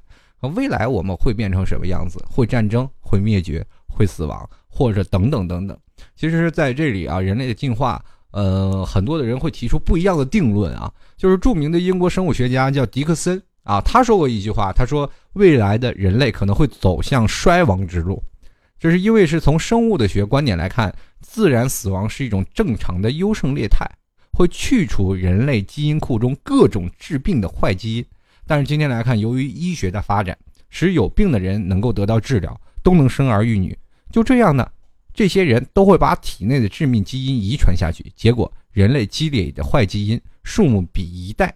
[0.56, 2.18] 未来我们会变成什么样子？
[2.28, 2.90] 会战争？
[3.00, 3.64] 会灭绝？
[3.88, 4.50] 会死亡？
[4.68, 5.78] 或者等等等等。
[6.16, 10.92] 其实，在这里啊，人类的进化，呃，很多的人会提出不一样的定论啊。
[11.18, 18.24] 就是著名的英国生物学家叫迪克森啊，他说过一句话，他说未来的人类可能会走向衰亡之路，
[18.80, 23.86] 这是因为是从生物的学观点来看，自然死亡是一种正常的优胜劣汰，
[24.32, 28.06] 会去除人类基因库中各种致病的坏基因。
[28.48, 30.36] 但是今天来看，由于医学的发展，
[30.70, 33.78] 使有病的人能够得到治疗，都能生儿育女。
[34.10, 34.68] 就这样呢，
[35.14, 41.54] 这些人都会把体内的致命基因遗传下去，结果人类积累的坏基因数目比一代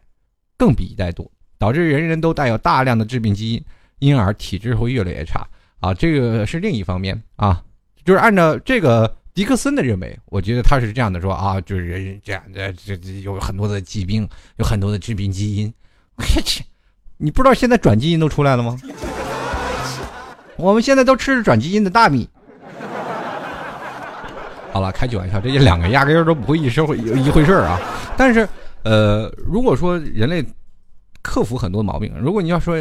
[0.58, 3.66] 更比一代多，导致人人都带有大量的致病基因，
[4.00, 5.48] 因而体质会越来越差。
[5.80, 7.64] 啊，这个是另一方面啊，
[8.04, 15.74] 就是按照这个迪克森的认为，我觉得他是这样的说啊，就是人人这样的这这有很多的疾病，有很多的致病基因，
[16.16, 16.64] 我去。
[17.18, 18.78] 你不知道现在转基因都出来了吗？
[20.58, 22.28] 我们现在都吃着转基因的大米。
[24.76, 26.86] 好了，开句玩笑，这两个压根儿都不会一生
[27.24, 27.80] 一回事儿啊。
[28.18, 28.46] 但是，
[28.84, 30.46] 呃，如果说人类
[31.22, 32.76] 克服很多毛病，如果你要说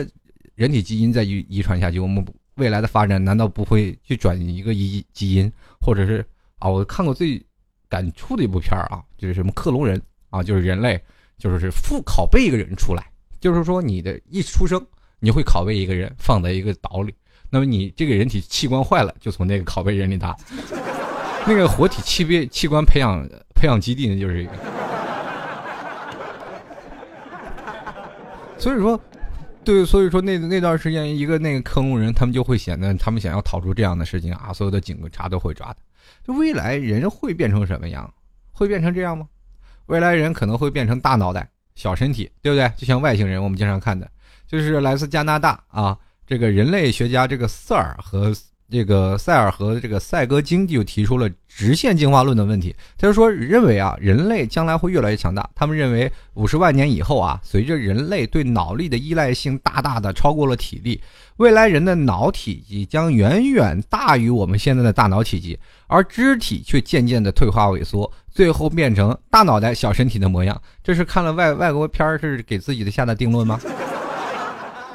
[0.57, 2.27] 人体基因再遗遗传下去，我们
[2.57, 5.49] 未来的发展难道不会去转移一个基基因，
[5.81, 6.27] 或者是
[6.59, 6.69] 啊？
[6.69, 7.41] 我看过最
[7.89, 11.01] 感触的一部片儿啊，就是什么克隆人啊，就是人类
[11.39, 13.07] 就是复拷贝一个人出来。
[13.39, 14.85] 就是说，你的一出生，
[15.21, 17.15] 你会拷贝一个人放在一个岛里，
[17.51, 20.37] 那么你这个人体器官坏了，就从那个拷贝人里拿。
[21.47, 24.53] 那个活体器别器官培养培养基地呢，就是一个。
[28.59, 28.99] 所以说，
[29.63, 35.77] 对，所以说那那段时间，一个那个克隆人，他们就会显得他们想要逃出这样的事情啊，所有的警察都会抓的。
[36.27, 38.11] 就未来人会变成什么样？
[38.53, 39.29] 会变成这样吗？
[39.87, 41.47] 未来人可能会变成大脑袋。
[41.75, 42.73] 小身体，对不对？
[42.77, 44.09] 就像外星人，我们经常看的，
[44.47, 48.33] 就是来自加拿大啊，这个人类学家这个塞尔和
[48.71, 52.75] 这个塞尔和这个赛格金就提出了直线进化论的问题。
[52.99, 55.49] 他就说，认为啊，人类将来会越来越强大。
[55.55, 61.01] 他们认为，五十万年以后啊，随着人类对脑力的依赖性大大的超过了体力，
[61.37, 68.11] 未来人的脑体积将远远大于我们现在的大脑体积，而肢体却渐渐的退化萎缩。
[68.31, 73.61] 最后变成大脑袋小身体的模样，这是看了外外国片儿是给自己的下的定论吗？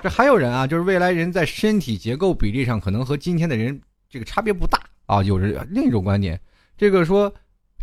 [0.02, 5.22] 这还有人啊，就是未来人在身体结构比例上可能和今天的人这个差别不大啊。
[5.24, 6.40] 有人另一种观点，
[6.78, 7.34] 这个说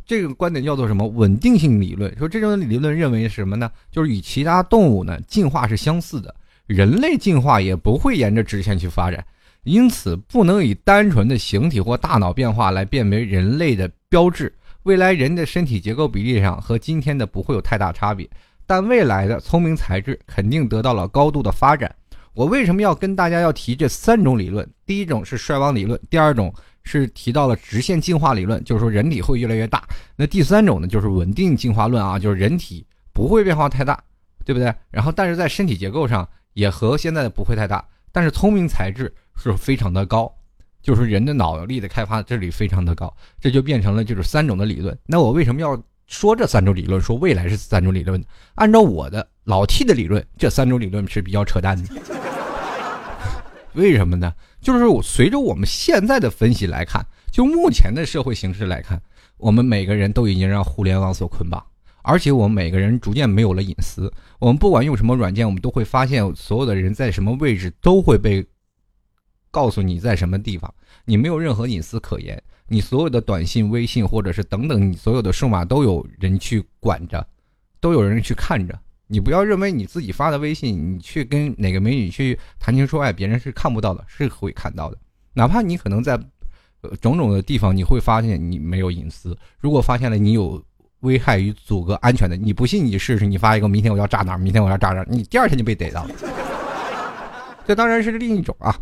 [0.04, 2.16] 这个观点叫做什么稳定性理论？
[2.18, 3.70] 说这种理论认为什么呢？
[3.90, 6.34] 就是与其他动物呢进化是相似的，
[6.66, 9.24] 人类进化也不会沿着直线去发展，
[9.64, 14.52] 因此不能以单纯的形体或大脑变化来辨别人类的标志。
[14.84, 18.28] 未来人的身体结构比例上和今天的不会有太大差别，
[18.66, 21.92] 但未来的聪明才智肯定得到了高度的发展。
[22.36, 24.68] 我为什么要跟大家要提这三种理论？
[24.84, 29.82] 第一种是衰亡理论，第二种是提到了直线进化理论，就是说人体会越来越大。
[30.16, 33.98] 那第三种呢，就是稳定进化论啊，就是人体不会变化太大，
[34.44, 34.70] 对不对？
[34.90, 40.30] 然后但是在身体结构上也和现在的不会太大，但是聪明才智是非常的高。
[40.82, 44.96] 就是人的脑力的开发，这里非常的高，这就变成了就是三种的理论。
[45.06, 47.00] 那我为什么要说这三种理论？
[47.00, 48.22] 说未来是三种理论？
[48.56, 52.25] 按照我的老 T 的理论，这三种理论是比较扯淡的。
[53.76, 54.34] 为什么呢？
[54.60, 59.00] 就是随着我们现在的分析来看，就目前的社会形势来看，
[59.36, 61.64] 我们每个人都已经让互联网所捆绑，
[62.02, 64.12] 而且我们每个人逐渐没有了隐私。
[64.38, 68.44] 我们不管用什么软件，我们都会发现所有的人在什么位置都会被。
[69.48, 70.74] 告诉你在什么地方，
[71.06, 72.42] 你没有任何隐私可言。
[72.68, 77.26] 你所有的短信、微信或者是等等，你所有的数码都有人去管着，
[77.80, 78.78] 都有人去看着。
[79.08, 84.98] 你不要认为你自己发的微信，你去跟哪个美女去谈情说爱，别人是看不到的，是会看到的。
[85.32, 86.18] 哪怕你可能在
[87.00, 89.36] 种种的地方，你会发现你没有隐私。
[89.58, 90.62] 如果发现了你有
[91.00, 96.10] 危害于阻隔安全的，你不信你试试，你发一个明天我要炸哪儿，明天我要炸哪儿，你第二天就被逮到了。
[97.66, 98.74] 这当然是另一种啊。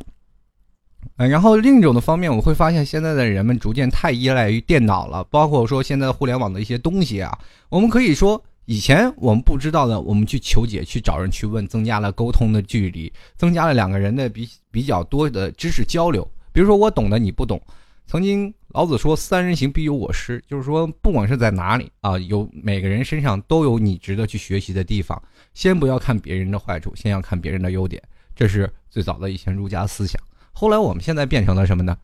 [1.17, 7.39] 嗯，然后另一种的方面，我会发现现在的人们逐渐太依赖于电脑了，包括说现在互联网的一些东西啊。
[7.69, 16.27] 我们可以说，以前我们不知道的，我们去求解、去找人去问，增加了沟通的距离，增加了两个人的比比较多的知识交流。
[16.53, 17.61] 比如说我懂的你不懂，
[18.07, 25.21] 曾经老子说“三人行，必有我师”，就是说不管是在哪里啊，有每个人身上都有你值得去学习的地方。
[25.53, 28.03] 先不要看别人的坏处，先要看别人的优点，
[28.35, 30.19] 这是最早的以前儒家思想。
[30.53, 31.97] 后来我们现在变成了什么呢？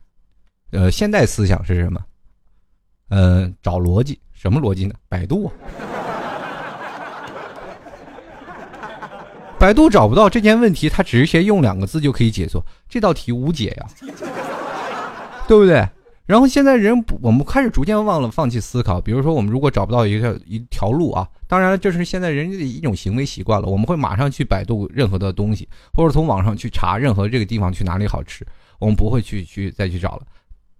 [0.71, 1.99] 呃，现代思想是什么？
[3.09, 4.93] 呃，找逻辑，什么逻辑呢？
[5.09, 5.51] 百度。
[9.61, 13.85] 百度找不到这件问题，它直接用两个字就可以解决，这道题无解呀，
[15.47, 15.87] 对不对？
[16.25, 18.99] 然后现在人，我们开始逐渐忘了放弃思考。
[18.99, 23.67] 比如说，我们如果找不到一个一条路啊，当然了，这是现在人的一种行为习惯了。
[23.67, 28.43] 我们会马上去百度任何的东西，或者从网上去查任何这个地方去哪里好吃，
[28.79, 30.23] 我们不会去去再去找了。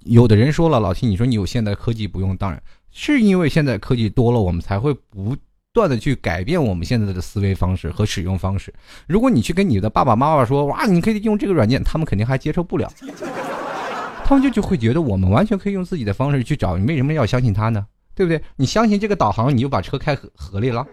[0.05, 5.37] 有的人说了，老七，你说你有现代科技不用，当然是因为现在科技多了，我们才会不
[5.73, 8.73] 断的去改变我们现在的思维方式和使用方式。
[9.07, 12.91] 如果你去跟你的爸爸妈妈说，哇，你可以用这个软件，他们肯定还接受不了。
[14.25, 17.85] 他们就就会觉得我们完全可以用自己的方式去找，你为什么要相信他呢？
[18.13, 18.41] 对不对？
[18.57, 20.85] 你相信这个导航，你就把车开河河里了。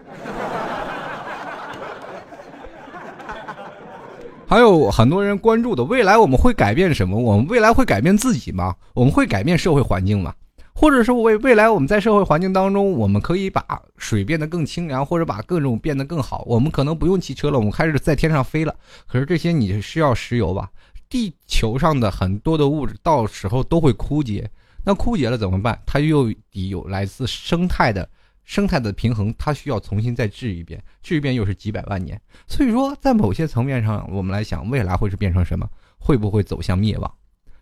[4.47, 7.19] 还有很多人关注的未来，我们会改变什么？
[7.19, 8.73] 我们未来会改变自己吗？
[8.93, 10.33] 我们会改变社会环境吗？
[10.79, 13.61] 或者说，为未来我们在社会环境当中，我们可以把
[13.97, 16.41] 水变得更清凉，或者把各种变得更好。
[16.47, 18.73] 我们可能不用汽车了，我们开始在天上飞了。
[19.05, 20.69] 可是这些你需要石油吧？
[21.09, 24.49] 地球上的很多的物质到时候都会枯竭，
[24.85, 25.77] 那枯竭了怎么办？
[25.85, 28.09] 它又得有来自生态的
[28.45, 32.17] 生态的平衡，它需要重新再治一遍，治一遍又是几百万年。
[32.47, 35.67] 所以说，在某些层面上，我们来想未来会是变成什么？
[35.97, 37.13] 会不会走向灭亡？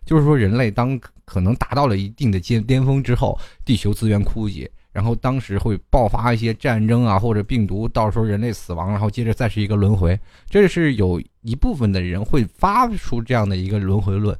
[0.08, 4.70] 就是说，人类当可能达到了一定的尖巅峰之后，地球资源枯竭。
[4.90, 10.18] 然后当时会爆发一些战争啊，或者病毒，到时候人类死亡，然后接着再是一个轮回。
[10.48, 14.34] 这是有一部分的人会发出这样的一个轮回论，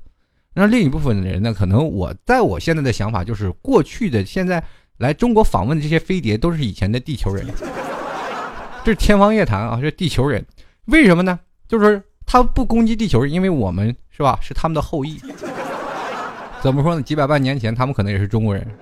[0.54, 4.64] 那另一部分的人呢，可能我在我现在的想法就是，过去的现在
[4.96, 7.46] 来中国访问的这些飞碟都是以前的地球人，
[8.82, 10.44] 这是天方夜谭啊，是地球人。
[10.86, 11.38] 为什么呢？
[11.68, 15.18] 就是他不攻击地球，因为我们是吧，是他们的后裔。
[16.60, 17.00] 怎么说呢？
[17.00, 18.66] 几百万年前他们可能也是中国人。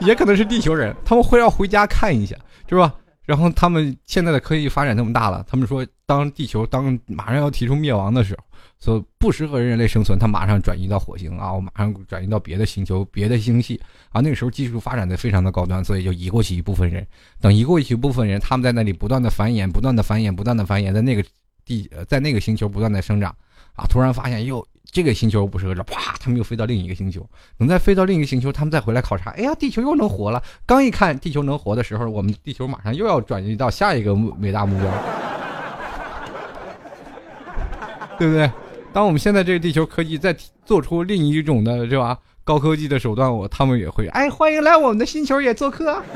[0.00, 2.34] 也可能是地球人，他们会要回家看一下，
[2.68, 2.92] 是吧？
[3.24, 8.44] 然后他们现在的科技发展那么大了，他们说，当地球当马上要提出灭亡的时候，
[8.80, 14.20] 说不适合人类生存，他马上转移到火星啊，我马上转移到别的星球、别的星系啊。
[14.20, 17.06] 那个时候技术发展的非常的高端，所以就移过去一部分人。
[17.40, 21.22] 等移过去一部分人，他们在那里不断的繁衍、不断的繁衍、不断的繁衍，在那个
[21.64, 23.30] 地，在那个星球不断的生长
[23.74, 23.86] 啊。
[23.88, 24.66] 突然发现又。
[24.92, 27.24] 这个星球不适合这，啪，他们又飞到另一个星球，
[27.58, 30.42] 等再飞到另一个星球，他们再回来考察，哎呀，地球又能活了。
[30.66, 34.90] 刚一看地球能活的时候，我们地球马上又要转移到下一个伟大目标，
[38.18, 38.50] 对不对？
[38.92, 42.18] 当我们现在这个地球科技再做出另一种的，是吧？
[42.42, 46.02] 高科技的手段，我他们也会，哎，欢迎来我们的星球也做客。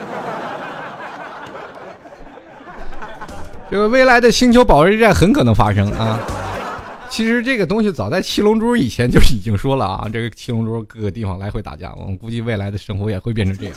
[3.70, 6.18] 这个未来的星球保卫战很可能发生啊。
[7.14, 13.74] 其实这个东西早在七龙珠以前就已经说了啊，这个七龙珠各个地方来回打架，我们估计未来的生活也会变成这样。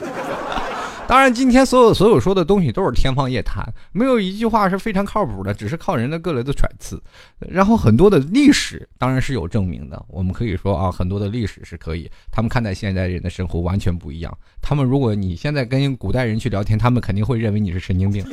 [1.08, 7.00] 当然，今天所有所有说的东西都是天方夜谭，没有一句话是非常靠谱的，只是靠人的各类的揣测。
[7.38, 14.36] 然后很多的历史当然是有证明的，我们可以说啊，很多的历史是可以，他们看待现代人的生活完全不一样。
[14.64, 18.26] 他们如果你现在跟古代人去聊天，他们肯定会认为你是神经病，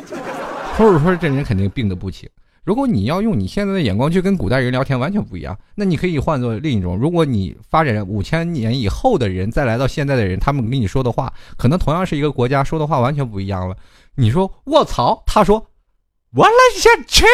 [0.79, 2.27] 或者说这人肯定病得不轻。
[2.65, 5.55] 如果你要用你现在的眼光去跟古代人聊天，完全不一样。
[5.75, 13.77] 那你可以换做另一种，如果你发展五千年以后的人再来到现在的人，他们跟你说的话，可能同样是一个国家说的话完全不一样了。
[14.15, 15.67] 你说卧槽，他说
[16.33, 17.27] 我来下去，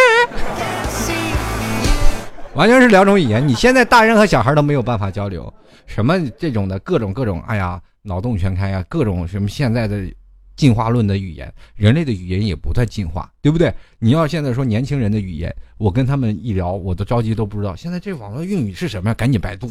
[2.54, 3.46] 完全是两种语言。
[3.46, 5.52] 你现在大人和小孩都没有办法交流，
[5.86, 10.12] 什么这种的各种各种，哎呀，脑洞全开呀，各种什么现在的。
[10.61, 13.73] 进化论的语言，人类的语言也不在进化，对不对？
[13.99, 17.75] 你要现在说年轻人的语言，我跟他们一聊，我都着急都不知道。
[17.75, 19.14] 现在这网络用语是什么？
[19.14, 19.70] 赶紧百度。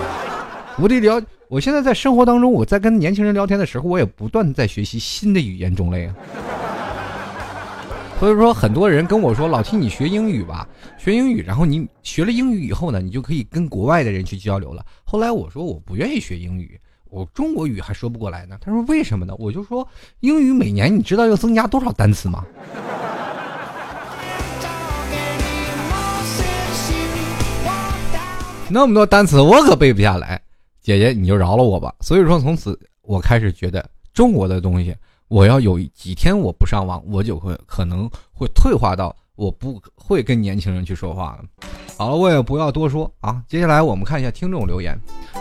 [0.80, 6.14] 我得聊，我现在在生活当中，我在跟年轻人聊天的时候，我也不断在学习新的语言种类啊。
[8.18, 16.80] 所以说，很多人跟我说：“老 T，你学英语吧，学英语，然后你学了英语以后呢，你就可以跟国外的人去交流了。”后来我说我不愿意学英语。
[17.08, 19.34] 我中国语还说不过来呢，他说为什么呢？
[19.38, 19.86] 我就说
[20.20, 22.44] 英语每年你知道要增加多少单词吗？
[28.68, 30.40] 那么多单词我可背不下来，
[30.82, 31.94] 姐姐你就饶了我吧。
[32.00, 34.94] 所以说从此我开始觉得中国的东西，
[35.28, 39.14] 我要有几天我不上网，我就会可能会退化到。
[39.36, 41.44] 我不会跟年轻人去说话了。
[41.96, 43.42] 好了，我也不要多说啊。
[43.48, 44.98] 接下来我们看一下听众留言，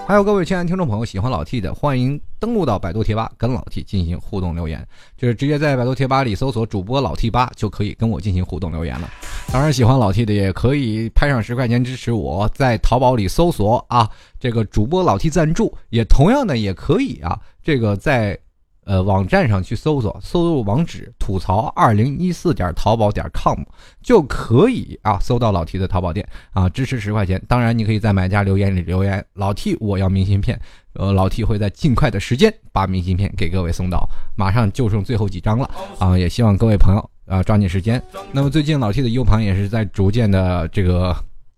[0.07, 9.09] 还有各位亲爱的听众朋友，喜欢老 T 的，欢迎登录到百度贴吧跟老 T 进行互动留言，就是直接在百度贴吧里搜索主播老 T 八就可以跟我进行互动留言了。
[9.51, 18.37] 当然，喜欢老 T 的也可以拍上十块钱支持我，在淘宝里搜索啊这个主播老 T 赞助，也同样的也可以啊这个在。
[18.85, 23.59] 呃，网站上去搜索，搜入网址吐槽二零一四点淘宝点 com
[24.01, 27.41] 就可以啊，搜到老 T 的淘宝店啊，支持十块钱。
[27.47, 30.59] 当然，你可以在买家留言里留言，老 T 我要明信片，
[30.93, 34.07] 呃，老 T 会在尽快的时间把明信片给各位送到。
[34.37, 35.69] 马上就剩最后几张了
[35.99, 38.01] 啊，也希望各位朋友啊抓紧时间。
[38.31, 41.15] 那么最近老 T 的 U 盘也是在逐渐的这个。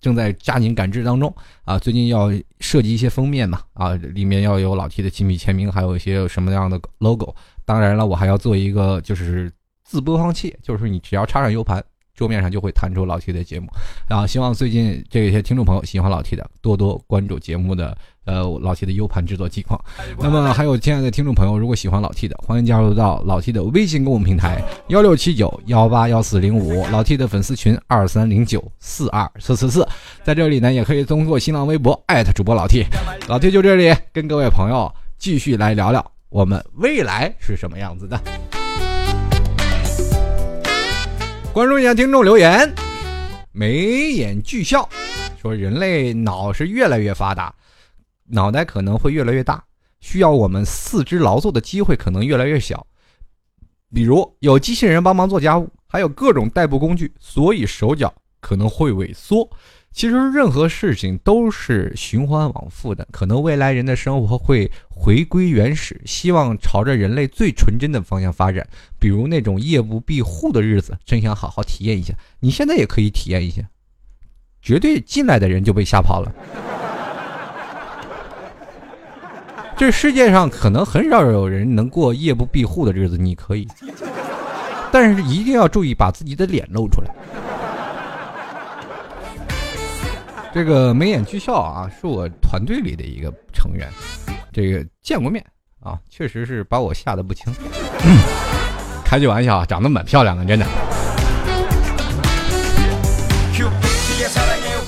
[0.08, 1.78] 正在加紧赶制当中啊！
[1.78, 7.36] 最近要设计一些封面嘛啊，里面要有老 T 的亲笔签名，还有一些什么样的 logo。
[7.65, 9.52] 当然了，我还要做一个就是
[9.84, 11.84] 自播放器，就是你只要插上 U 盘。
[12.18, 13.68] 桌面上就会弹出老 T 的节目，
[14.10, 19.80] 然后希望最近这些听众朋友喜欢老 T 的，多多关注节目的呃老 T 的 U 盘制作情况。
[20.18, 29.88] 那么还有亲爱的听众朋友，如果喜欢老 T 的，欢迎加入到老 T 的微信公众平台幺六七九幺八幺四零五，老 T 的粉丝群二三零九四二四四四，
[30.24, 32.84] 在这里呢也可以通过新浪微博艾特主播老 T，
[33.28, 38.57] 老 T 就这里跟各位朋友继续来聊聊我们未来是什么样子的。
[41.58, 42.72] 关注一下听众留言，
[43.52, 44.88] 眉眼俱笑，
[45.41, 47.52] 说人类脑是越来越发达，
[48.28, 49.63] 脑袋可能会越来越大，
[50.00, 52.86] 需要我们四肢劳作的机会可能越来越小，
[53.91, 59.50] 比如有机器人帮忙做家务，还有各种代步工具，所以手脚可能会萎缩。
[59.98, 68.64] 其实任何事情都是循环往复的，可能未来人的生活会回归原始，希望朝着人类最纯真的方向发展。
[69.00, 72.14] 比如那种夜不闭户的日子，真想好好体验一下。
[72.42, 73.64] 你现在也可以体验一下，
[74.62, 76.32] 绝对进来的人就被吓跑了。
[79.76, 83.68] 这世界上可能很少有人能过夜不闭户的日子，你可以，
[84.92, 87.10] 但是一定要注意把自己的脸露出来。
[90.54, 93.88] 这个眉眼俱笑啊，是我团队里的一个成员，
[94.52, 95.44] 这个见过面
[95.80, 97.54] 啊，确实是把我吓得不轻。
[99.06, 100.66] 开句玩笑啊，长得蛮漂亮的，真的。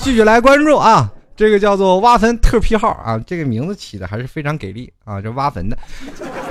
[0.00, 5.78] 继续来关注啊，这个叫做挖坟特批号啊，这个名字起的还是非常给力啊，这挖坟的。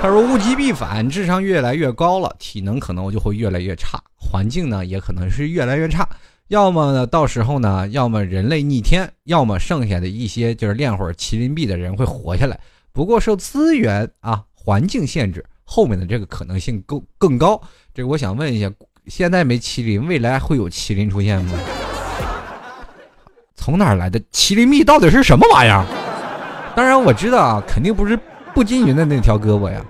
[0.00, 6.08] 他说物极必反，智商越来越高了，体能可能就会越来越差，环境呢也可能是越来越差。
[6.50, 12.58] 要么呢，到时候呢，要么人类逆天，要么剩下的一些就是练会儿麒麟臂的人会活下来。
[12.92, 17.62] 不过受资源啊、环境限制，后面的这个可能性更更高。
[17.94, 18.68] 这个我想问一下，
[19.06, 21.56] 现在没麒麟，未来会有麒麟出现吗？
[23.54, 24.82] 从哪儿来的麒麟臂？
[24.82, 25.86] 到底是什么玩意儿？
[26.74, 28.18] 当然我知道啊，肯定不是
[28.52, 29.80] 步惊云的那条胳膊呀。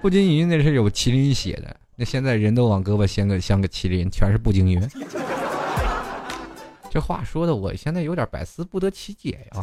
[0.00, 4.80] 步惊云那是有麒麟血的，那现在人都往胳膊镶个镶个麒麟，全是步惊云。
[6.96, 9.62] 这话说的，我现在有点百思不得其解呀。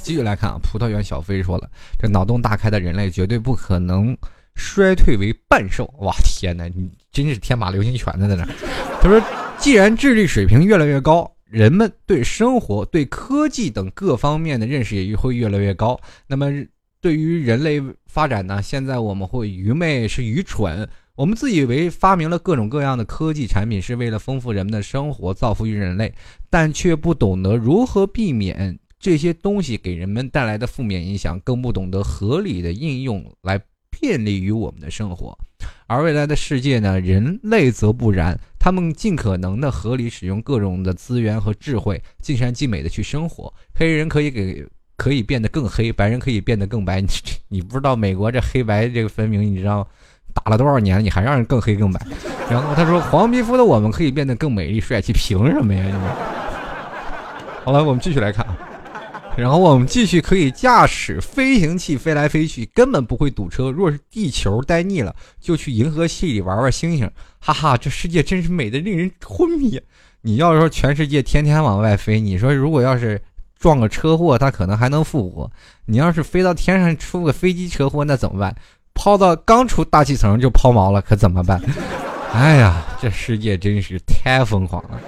[0.00, 4.16] 继续来看啊，葡萄园小飞说了，这脑洞大开的人类绝对不可能
[4.54, 5.92] 衰退为半兽。
[5.98, 8.46] 哇，天哪，你真是天马流星拳的在那。
[9.00, 9.20] 他说，
[9.58, 16.00] 既然智力水平越来越高，人们对生活、对科技等各方面的认识也会越来越高。
[16.28, 16.46] 那么，
[17.00, 18.62] 对于人类发展呢？
[18.62, 26.14] 现在我们会愚昧是愚蠢，我们自以为发明了各种各样的科技产品是为了丰富人们的生活，造福于人类，
[26.48, 28.78] 但却不懂得如何避免。
[28.98, 33.60] 这些东西给人们带来的负面影响，更不懂得合理的应用来
[33.90, 35.36] 便利于我们的生活。
[35.88, 36.98] 而未来的世界呢？
[37.00, 43.52] 人类则不然，他们尽可能的合理使用各种的资源和智慧，尽善尽美的去生活。
[43.74, 44.64] 黑人可以给
[44.96, 47.00] 可以变得更黑，白人可以变得更白。
[47.00, 47.08] 你
[47.48, 49.86] 你不知道美国这黑白这个分明，你知道
[50.32, 52.00] 打了多少年，你还让人更黑更白？
[52.50, 55.84] 然后他说，黄皮肤的我们可以变得更美丽帅气，凭什么呀？
[55.84, 56.00] 你们？
[57.64, 58.56] 好了，我们继续来看啊。
[59.34, 63.70] 然后我们继续可以驾驶飞行器飞来飞去，根本不会堵车。
[63.70, 67.10] 若是地球待腻了，就去银河系里玩玩星星。
[67.40, 69.80] 哈哈，这世界真是美的令人昏迷。
[70.20, 73.18] 你要说全世界天天往外飞，你说如果要是
[73.58, 75.50] 撞个车祸，他可能还能复活。
[75.86, 78.54] 你要是飞到天上出个飞机车祸，那怎么办？
[78.94, 81.60] 抛到刚出大气层就抛锚了，可怎么办？
[82.32, 85.00] 哎呀，这世界真是太疯狂了。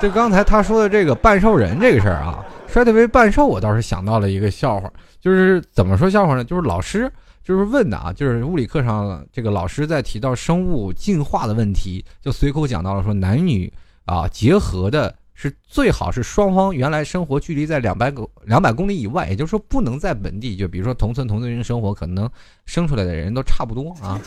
[0.00, 2.44] 就刚才他说的这个半兽人这个事儿啊。
[2.72, 4.88] 衰退为半兽，我倒是想到了一个笑话，
[5.20, 6.44] 就是怎么说笑话呢？
[6.44, 13.72] 就是老师就是问的啊，就是物理课上这个老师在提到生物进化的问题，就随口讲到了说男女
[14.04, 22.28] 啊结合的是最好是双方原来生活距离在两百公两百公里以外，也就是说不能在本地，就比如说同村同村人生活，可能
[22.66, 24.20] 生出来的人都差不多啊。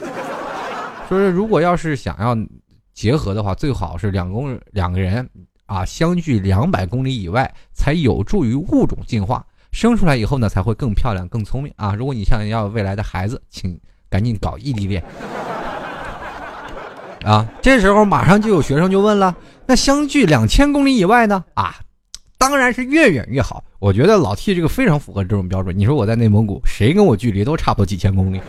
[1.07, 2.35] 说是如果要是想要
[2.93, 5.29] 结合的话，最好是两公两个人。
[5.65, 11.95] 啊，相距两百公里以外才有助于物种进化，生出来以后呢才会更漂亮、更聪明啊！
[11.95, 15.01] 如果你想要未来的孩子，请赶紧搞异地恋
[17.23, 17.49] 啊！
[17.61, 19.35] 这时候马上就有学生就问了：
[19.65, 21.43] 那相距两千公里以外呢？
[21.53, 21.75] 啊，
[22.37, 23.63] 当然是越远越好。
[23.79, 25.77] 我觉得老 T 这个非常符合这种标准。
[25.77, 28.39] 你说我在内蒙古，谁跟我距离都差不多几千公里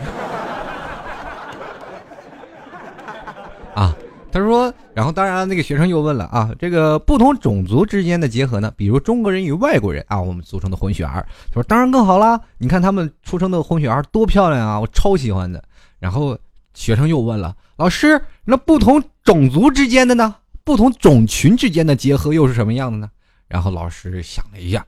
[3.73, 3.95] 啊？
[4.31, 12.37] 他说，然后当然那个学生又问了啊，这个不同种族之间的结合呢，比如中国人与外国人啊，我们组成的混血儿，他说当然更好啦。
[12.57, 15.63] 你看他们出生的混血儿多漂亮啊，我超喜欢的。
[15.99, 16.37] 然后
[16.73, 20.35] 学生又问了，老师，那不同种族之间的呢？
[20.65, 23.07] 不同种群之间的结合又是什么样的呢？
[23.47, 24.83] 然后老师想了一下，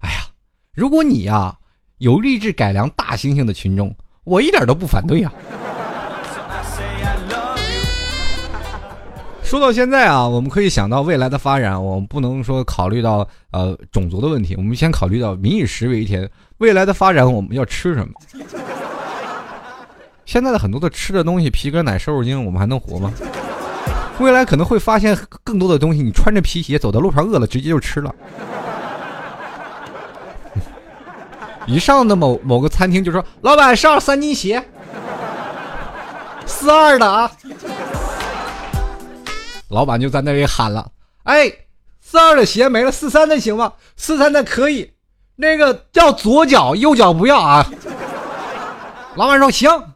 [0.00, 0.26] 哎呀，
[0.74, 1.56] 如果你呀
[1.96, 5.32] 有立志改良大猩猩的群众，我一点都不反对呀。
[9.42, 18.14] 说到现在啊，我们可以想到未来的发展，我们不能说考虑到呃种族的问题，我们先考虑到民以食为天，未来的发展我们要吃什么？
[20.26, 23.10] 现在的很多的吃的东西，皮革奶、瘦肉精，我们还能活吗？
[24.22, 28.14] 未来可能会发现更多的东西，你穿着皮鞋走到路上饿了，直接就吃了。
[31.66, 34.62] 一上的某某个餐厅就说：“老板上三斤鞋，
[36.46, 37.30] 四二的啊。”
[39.68, 40.90] 老板就在那里喊了
[41.24, 41.52] ：“哎，
[42.00, 43.72] 四二的鞋没了，四三的行吗？
[43.96, 44.92] 四三的可以，
[45.36, 47.66] 那个要左脚，右脚不要啊。”
[49.16, 49.94] 老板说：“行，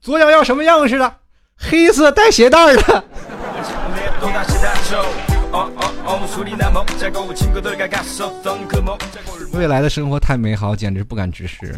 [0.00, 1.16] 左脚要什么样式的？
[1.56, 3.04] 黑色带鞋带的。”
[9.54, 11.74] 未来的生活太美好，简直不敢直视。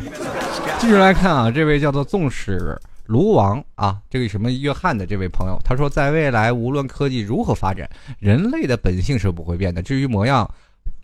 [0.78, 2.76] 继续来看啊，这位叫做纵使。
[3.06, 7.88] 卢王啊，这个什么约翰的这位朋友，他说，在未来无论科技如何发展，
[8.20, 10.48] 人类的本性是不会变的，至于模样，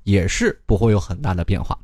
[0.05, 1.77] 也是不会有很大的变化。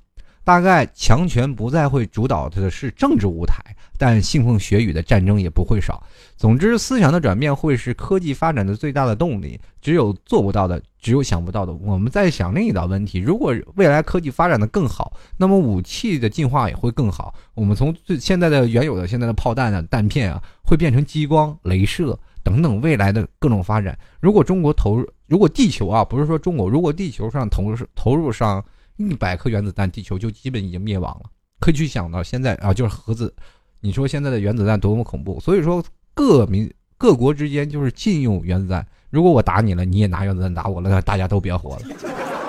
[0.45, 3.61] 大概强权不再会主导的是政治舞台，
[3.99, 6.05] 但腥风血雨的战争也不会少。
[6.43, 9.61] 总之，思想的转变会是科技发展的最大的动力。
[9.81, 11.73] 只有做不到的，只有想不到的。
[11.75, 17.33] 我们在想另一道问题：如果未来科技发展的更好，那么武器的进化也会更好。
[17.55, 23.97] 我们从最现在的原有的现在的炮弹啊、弹片啊，会变成激光、镭射等等未来的各种发展。
[24.19, 28.61] 如果中国投入，如果地球啊，不是说中国，如果地球上投入投入上。
[28.97, 31.31] 一百颗原子弹，地球就基本已经灭亡了。
[31.61, 33.35] 可以去想到现在啊，就是核子，
[33.81, 35.41] 你说现在的原子弹多么恐怖。
[35.41, 35.83] 所以说
[36.15, 38.87] 各民各国之间就是禁用原子弹。
[39.11, 41.83] 如果我打你了，你也拿原子弹打我了，那大家都别活了。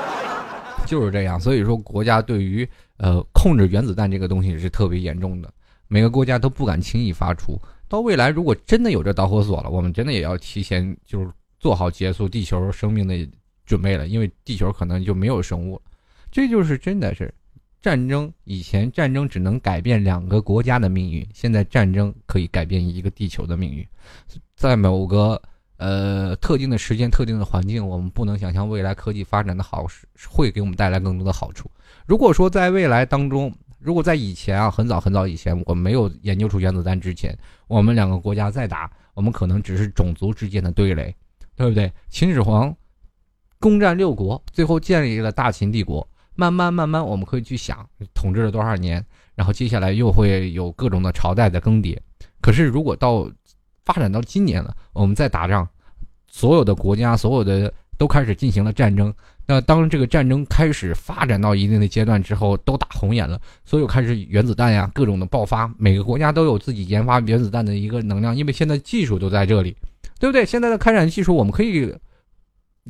[0.88, 1.40] 就是这样。
[1.40, 5.52] 所以说国家对于呃控制原子弹这个东西是特别严重的，
[5.88, 7.60] 每个国家都不敢轻易发出。
[7.88, 13.30] 到未来如果真的有这导火索了，我们真的也要提前就是做好结束地球生命的
[13.66, 15.82] 准备了，因为地球可能就没有生物了。
[16.32, 17.34] 这就是真的是
[17.84, 18.32] 战争。
[18.46, 23.86] 以前战争只能改变两个国家的命运，现在战争可以改变一个地球的命运。
[24.56, 25.40] 在某个
[25.78, 31.70] 呃特定的时间、特定的环境，我们不能想象未来科技发展的好是会给我们带来更多的好处。
[32.08, 41.14] 如果说在未来当中，如果在以前啊，很早很早以前，我们没有研究出原子弹之前，我们两个国家再打，我们可能只是种族之间的对垒，
[41.58, 41.92] 对不对？
[42.08, 42.74] 秦始皇
[43.60, 49.04] 攻占六国，最后建立了大秦帝国，慢慢慢慢，我们可以去想，统治了多少年，
[49.36, 51.98] 然后接下来又会有各种的朝代的更迭。
[52.42, 53.30] 可是如果到
[53.86, 55.68] 发展到今年了，我们再打仗，
[56.28, 59.14] 所有的国家，所有的都开始进行了战争。
[59.46, 69.76] 那当这个战争开始发展到一定的阶段之后，都打红眼了，所有开始原子弹呀，各种的爆发，每个国家都有自己研发原子弹的一个能量，因为现在技术都在这里，
[70.18, 70.46] 对不对？
[70.46, 71.94] 现在的开展技术，我们可以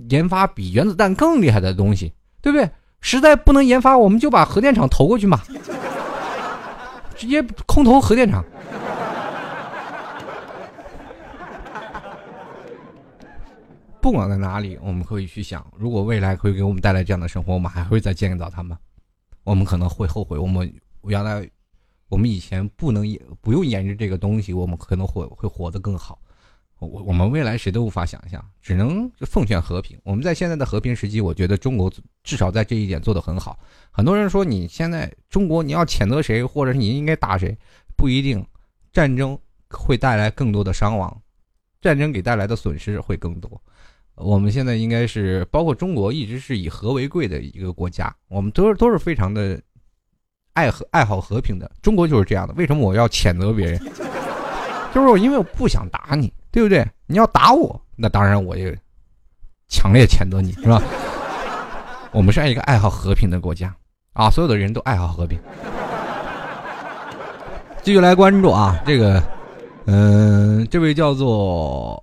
[0.09, 2.69] 研发比原子弹更厉害的东西，对不对？
[3.03, 5.41] 实在不能研发，我们就把核电厂投过去嘛，
[7.15, 8.43] 直接空投核电厂。
[13.99, 18.79] 不管在哪里，我们可以去想，如果未来会给我们带来这样的生活，我们还会再见到他吗？
[19.43, 20.73] 我们可能会后悔，我们
[21.03, 21.45] 原来
[22.07, 23.05] 我们以前不能
[23.41, 26.17] 不用研制这个东西，我们可能会会活得更好。
[26.85, 29.97] 我我们未来谁都无法想象，只能奉劝和平。
[30.03, 31.91] 我们在现在的和平时期，我觉得中国
[32.23, 33.57] 至少在这一点做得很好。
[33.91, 37.57] 很多人说你现在中国你要谴责谁，或者是你应该打谁，
[37.95, 38.45] 不一定。
[38.91, 39.35] 战争
[39.71, 41.21] 会带来更多的伤亡，
[41.81, 43.59] 战争给带来的损失会更多。
[44.13, 48.15] 我们现在应该是包括中国，一直是以和为贵的一个国家。
[48.27, 49.59] 我们都是都是非常的
[50.53, 51.71] 爱和爱好和平的。
[51.81, 52.53] 中国就是这样的。
[52.53, 53.81] 为什么我要谴责别人？
[54.93, 56.87] 就是我因为我不想打你，对不对？
[57.07, 58.77] 你要打我，那当然我也
[59.67, 60.81] 强烈谴责你，是吧？
[62.11, 63.75] 我们是一个爱好和平的国家
[64.13, 65.39] 啊，所有的人都爱好和平。
[67.81, 69.21] 继续来关注啊，这个，
[69.85, 72.01] 嗯，这位叫做。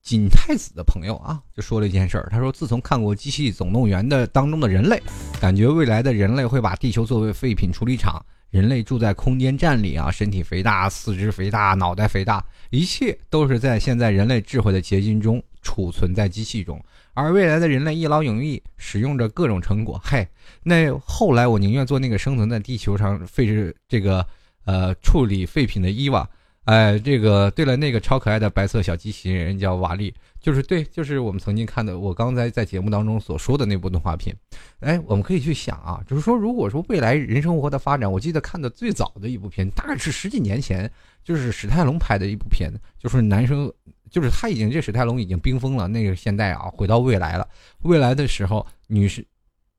[0.00, 2.28] 金太子的朋友啊，就说了一件事儿。
[2.30, 4.98] 他说，自从看过《机器总动员》的当中的人类，
[5.38, 16.82] 感觉未来的人类会把地球作为废品处理厂，人类住在空间站里啊，身体肥大，四肢肥大，脑袋肥大，一切都是在现在人类智慧的结晶中储存在机器中，
[17.12, 20.00] 而未来的人类一劳永逸，使用着各种成果。
[20.02, 20.26] 嘿，
[20.62, 24.26] 那后来我宁愿做那个生存在地球上废置这个
[24.64, 26.28] 呃处理废品的伊娃。
[26.68, 34.36] 哎，这个对了，那个超可爱的白色小机器人叫瓦力，就是对，就是我们曾经看的，我刚才在节目当中所说的那部动画片。
[34.80, 40.90] 哎，我们可以去想啊，就是说，如果说未来人生活的发展，我记得看的最早的一部片，大概是十几年前，
[41.24, 42.70] 就是史泰龙拍的一部片，
[43.02, 43.72] 就是男生，
[44.10, 47.48] 就是他已经这史泰龙已经冰封了，那个现代啊，回到未来了，
[47.80, 49.24] 未来的时候，女士，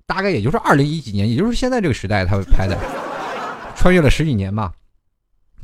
[0.07, 2.75] 大概也就是二零一几年，也就是现在这个时代，他会拍的，
[3.75, 4.73] 穿越了十几年嘛。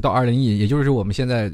[0.01, 1.51] 到二零一，也就是我们现在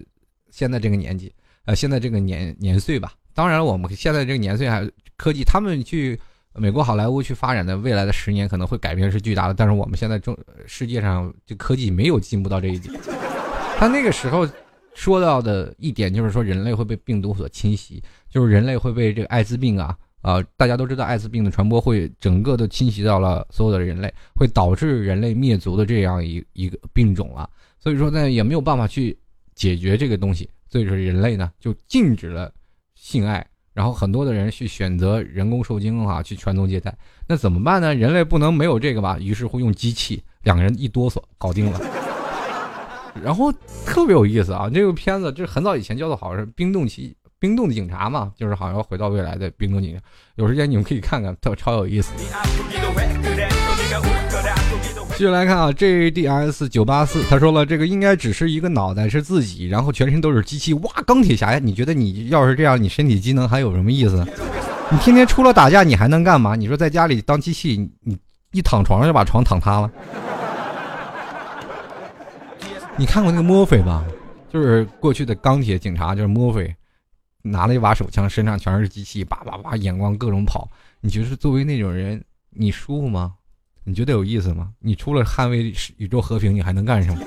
[0.50, 1.32] 现在这个年纪，
[1.66, 3.14] 呃，现在这个年年岁吧。
[3.34, 6.20] 当然，我们现在这个年岁还科技，他们去
[6.56, 9.54] 美国好莱坞去发展的未来的十年可能会改变是巨大的。
[9.54, 12.94] 但是我们现在中世界上这科技没有进步到这一点。
[13.78, 14.48] 他那个时候
[14.94, 27.50] 说到的一点就是说，人类会被病毒所侵袭，就是人类会被这个艾滋病啊啊，大家都知道艾滋病的传播会整个都侵袭到了所有的人类，会导致人类灭族的这样一一个病种了。
[27.82, 29.18] 所以说呢，也没有办法去
[29.56, 32.54] 解决这个东西，所以说人类呢就禁止了
[32.94, 36.96] 性爱，然后很多的人去选择人工受精啊，去传宗接代。
[37.28, 37.94] 那怎么办呢？
[37.96, 39.18] 人类不能没有这个吧？
[39.20, 41.82] 于是乎用机器，两个人一哆嗦，搞定了。
[43.24, 43.52] 然后
[43.86, 50.02] 特别有意思啊，这个片子这很早以前叫做好像是冰冻期冰冻的警察嘛，就是好像回到未来的冰冻警察。
[50.36, 52.14] 有时间你们可以看看，特超有意思。
[55.22, 61.60] 继续来看啊，JDS 九八四，他说了，这个应该只是一个脑袋是自己，然后全身都是机器，哇，钢铁侠呀！
[61.60, 64.26] 你觉得你要是这样，你身体机能还有什么意思？
[64.90, 66.56] 你天天除了打架，你还能干嘛？
[66.56, 68.18] 你说在家里当机器，你
[68.52, 69.92] 一躺床上就把床躺塌了。
[72.98, 74.04] 你看过那个墨菲吧？
[74.52, 76.76] 就是过去的钢铁警察，就是墨菲，
[77.44, 80.68] 拿了一把手枪，身上全是机器，叭叭叭，眼光各种跑。
[81.00, 82.20] 你觉得作为那种人，
[82.50, 83.36] 你舒服吗？
[83.84, 84.70] 你觉得有意思吗？
[84.80, 87.20] 你除了捍卫宇宙和平，你还能干什么？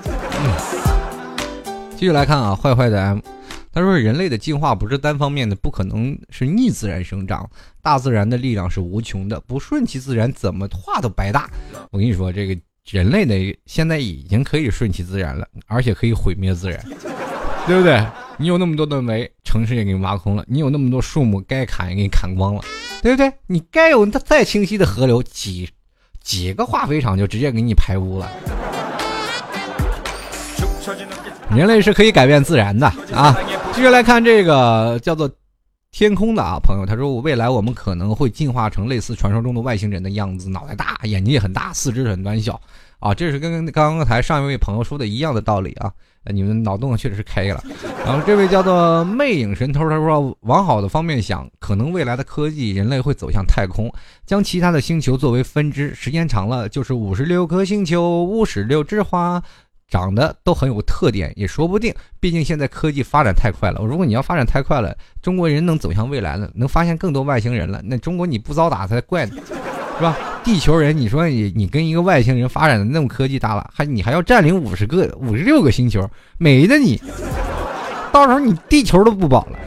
[1.96, 3.18] 继续来看啊，坏坏的 M，
[3.72, 7.48] 他说人类的进化不是单方面的，不可能是逆自然生长，
[7.82, 11.50] 大自然的力量是无穷的，不顺其自然，怎么画都白搭。
[11.90, 12.56] 我跟你说，这个
[12.88, 16.80] 人类的现在已经可以顺其自然了，而且可以毁灭自然。
[17.66, 18.06] 对不对？
[18.36, 22.62] 你有那么多的煤，城市也给你挖空了；你有那么多树木，该砍也给你砍光了，
[23.00, 23.32] 对不对？
[23.46, 25.70] 你该有再清晰的河流，几
[26.24, 28.28] 几个化肥厂就直接给你排污了。
[31.54, 33.36] 人类是可以改变自然的啊！
[33.72, 35.30] 继续来看这个叫做
[35.92, 42.60] 天空的啊朋友，他说：“我未来我们可能会进化成类似传说中的外星人的样子，脑袋大，眼睛也很大，四肢很短小
[42.98, 43.14] 啊！
[43.14, 45.92] 这是跟刚刚才上一位朋友说的一样的道理啊！
[46.32, 47.62] 你们脑洞确实是开了。
[48.04, 53.92] 然后这位叫做魅影神偷，他说往好的方面想，可能未来的科技，人类会走向太空，
[54.24, 59.42] 将其他的星球作为分支，时间长了就是五十六颗星球，五十六枝花。”
[59.86, 61.94] 长得都很有特点，也说不定。
[62.18, 63.80] 毕竟现在科技发展太快了。
[63.84, 69.36] 如果你要发展太快了，中国人能走向未来了，能发现更多外星人了，那中国你不遭打才怪呢，
[69.98, 70.16] 是吧？
[70.44, 77.00] 地球人，你说你你跟一个外星人发展的那么科技大了，还你还要占领五十个、五十六个星球，没的你，
[78.12, 79.58] 到时候你地球都不保了。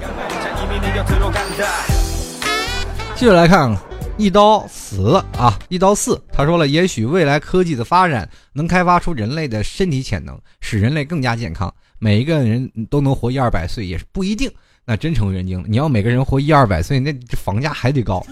[3.16, 3.76] 继续来看。
[4.20, 5.54] 一刀死啊！
[5.70, 14.52] 一刀四，他说了，也许未来科技的发展能开发出人类的身体潜能，使人类更加健康，每一个人都能活一二百岁也是不一定。
[14.84, 15.64] 那真成人精。
[15.68, 18.26] 你要每个人活一二百岁，那这房价还得高，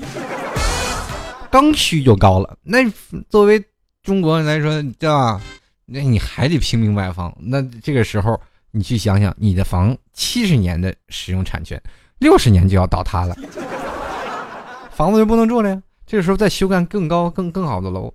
[1.56, 2.58] 刚需就高了。
[2.64, 2.80] 那
[3.30, 3.64] 作为
[4.03, 5.39] 中国人来说，对吧？
[5.86, 7.34] 那你还得拼命买房。
[7.39, 8.38] 那这个时候，
[8.72, 11.82] 你去想想，你的房七十年的使用产权，
[12.18, 13.34] 六十年就要倒塌了。
[14.91, 15.82] 房子就不能住了呀？
[16.06, 18.14] 这个时候再修干更高、更更好的楼，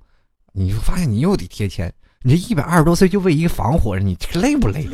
[0.53, 1.91] 你就发现你又得贴钱。
[2.21, 4.87] 你这一百二十多岁就为一个房活着，你这累不累？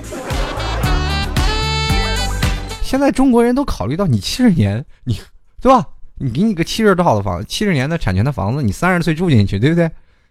[2.81, 5.21] 现在中国人都考虑到你七十年，你
[5.61, 5.85] 对吧？
[6.19, 9.91] 你给你个七十多套的房子，七十年的产权的房子，你三十岁住进去，对不对？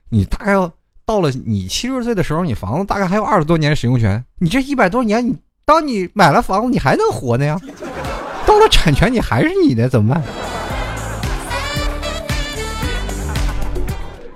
[0.09, 0.71] 你大概要
[1.05, 4.23] 到了你七十岁的时候，你房子大概还有二十多年使用权。
[4.39, 7.59] 你这一百多年，你当你买了房子，你还能活呢呀？
[8.47, 10.23] 到了产权，你还是你的，怎么办？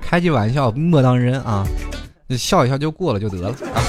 [0.02, 1.66] 开句玩笑，莫当真啊！
[2.38, 3.82] 笑一笑就过了就得了啊。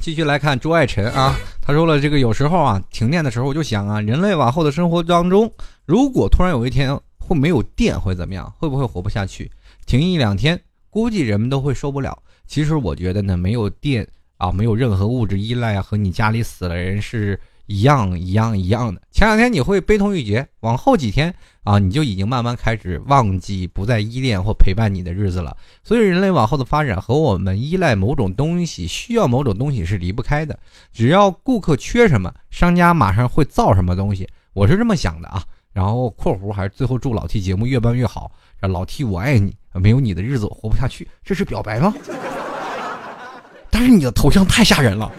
[0.00, 5.52] 继续来看朱爱晨啊，他说了这个有时候啊，停电的时候我就想啊，人类往后的生活当中，
[5.84, 8.52] 如果突然有一天会没有电会怎么样？
[8.58, 9.50] 会不会活不下去？
[9.86, 12.22] 停一两天，估计人们都会受不了。
[12.46, 14.06] 其实我觉得呢，没有电
[14.36, 17.38] 啊，没有任何物质依赖啊，和你家里死了人是。
[17.66, 19.00] 一样一样一样的。
[19.12, 21.32] 前两天你会悲痛欲绝，往后几天
[21.62, 25.56] 啊，你就已经慢慢开始忘记不再依恋或陪伴你的日子了。
[25.84, 30.58] 所以人类往后的发展和我们依赖某种东西、需要某种东西是离不开的。
[30.92, 34.28] 只要顾客缺什么，商家马上会造什么东西。
[34.52, 35.42] 我是这么想的啊。
[35.72, 38.32] 然后括弧还是最后祝老 T 节目越办越好。
[38.62, 41.06] 老 T 我爱你，没有你的日子我活不下去。
[41.22, 41.94] 这是表白吗？
[43.70, 45.10] 但是你的头像太吓人了。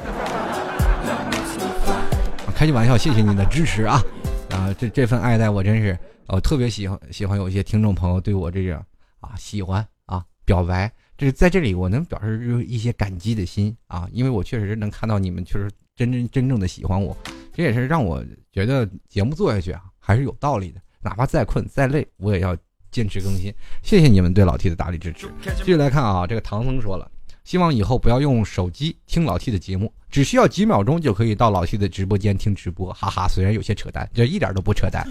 [2.54, 4.04] 开句玩笑，谢谢你的支持啊！
[4.52, 5.98] 啊，这这份爱戴我真是，
[6.32, 8.84] 我特别喜欢喜欢有一些听众朋友对我这样
[9.20, 17.16] 啊喜欢啊表白，这是在这里我能表示一些感激的心啊，因为我确实能看到你们确实真真真正的喜欢我，
[17.54, 22.56] 这也是让我觉得节目做下去啊还是有道理的，哪怕再困再累，我也要
[22.92, 23.54] 坚持更新。
[23.84, 25.28] 谢谢你们对老 T 的大力支持。
[25.58, 27.12] 继续来看啊，这个唐僧说了。
[27.44, 33.28] 希望以后不要用手机听老 T 的节目，只需要几秒钟就可以到老 T 的直播间听直播，哈哈。
[33.28, 35.06] 虽然有些扯淡，这一点都不扯淡。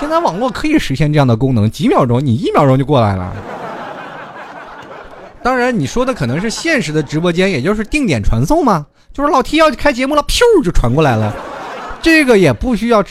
[0.00, 3.36] 现在网络可以实现这样的功能，几秒钟你一秒钟就过来了。
[5.42, 11.36] 当然，你说的可能是现实的直播间，也就是定点传送嘛，就是老 T 要开节目了，噗就传过来了。
[12.00, 13.04] 这个也不需要，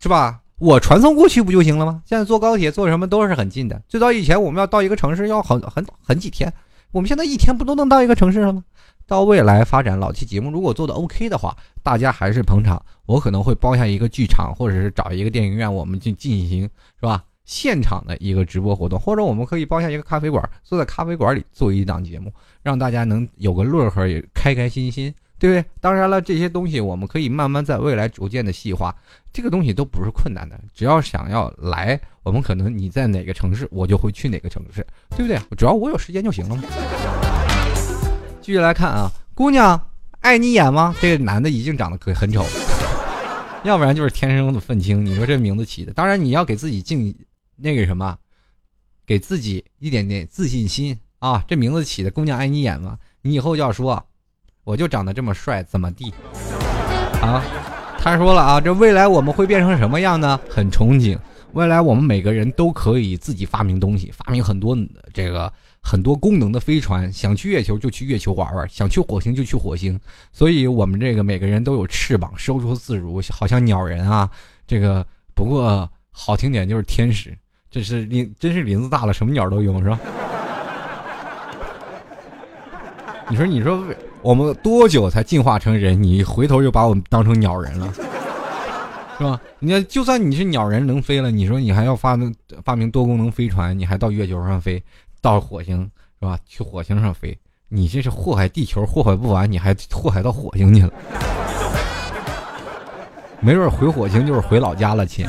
[0.00, 0.40] 是吧？
[0.58, 2.00] 我传送过去不就行了吗？
[2.06, 6.50] 现在坐高铁坐什么都是很近的，最早以前我们要到一个城市要很很很几天。
[6.92, 8.64] 我们现在一天不都能到一个城市了吗？
[9.06, 16.62] 到未来发展，老期节目如果做的 OK 的话，大家还是捧场，我可能会包下一个剧场，或者是找一个电影院，我们去进行
[17.00, 17.22] 是吧？
[17.44, 22.32] 现场的一个直播活动，或者我们可以包下一个咖啡馆，坐在咖啡馆里做一档节目，
[22.62, 25.14] 让大家能有个乐呵，也开开心心。
[25.38, 25.62] 对不对？
[25.82, 28.96] 当然了，这些东西我们可以慢慢在未来逐渐的细化，
[29.34, 30.58] 这个东西都不是困难的。
[30.72, 35.38] 只要想要来，我们可能你在哪个城市，我就会去哪个城市，对不对？
[35.54, 36.62] 只要我有时间就行了嘛。
[38.46, 39.88] 继续来看啊，姑娘
[40.20, 40.94] 爱你眼吗？
[41.00, 42.46] 这个男的已经长得可很丑，
[43.64, 45.04] 要不然就是天生的愤青。
[45.04, 47.12] 你说这名字起的，当然你要给自己敬
[47.56, 48.16] 那个什么，
[49.04, 51.44] 给自己一点点自信心啊。
[51.48, 52.96] 这名字起的，姑娘爱你眼吗？
[53.20, 54.00] 你以后要说。
[54.62, 56.14] 我就长得这么帅，怎么地？
[57.20, 57.42] 啊，
[57.98, 60.38] 他说了啊，这未来我们会变成什么样呢？
[60.48, 61.18] 很憧憬，
[61.52, 64.78] 未来我们每个人都可以自己发明东西，发明很多
[65.12, 65.52] 这个
[65.88, 69.98] 很多功能的飞船，想去月球就去月球玩玩，想去火星就去火星。
[70.32, 74.28] 所以，我们这个每个人都有翅膀，收缩自如，好像鸟人啊。
[74.66, 77.32] 这个不过好听点就是天使，
[77.70, 80.00] 这是林，真是林子大了，什么鸟都有，是吧？
[83.30, 83.84] 你说，你说，
[84.22, 86.02] 我们多久才进化成人？
[86.02, 87.94] 你回头就把我们当成鸟人了，
[89.18, 89.40] 是吧？
[89.60, 92.34] 你看，就算你是鸟人能飞了，你说你还要发明
[92.64, 94.82] 发明多功能飞船，你还到月球上飞？
[95.26, 95.82] 到火星
[96.20, 96.38] 是吧？
[96.46, 97.36] 去火星上飞，
[97.68, 100.92] 你这是祸害地球，祸害不完，你还祸害到火星去了。
[103.40, 105.26] 没准回火星就是回老家了，亲。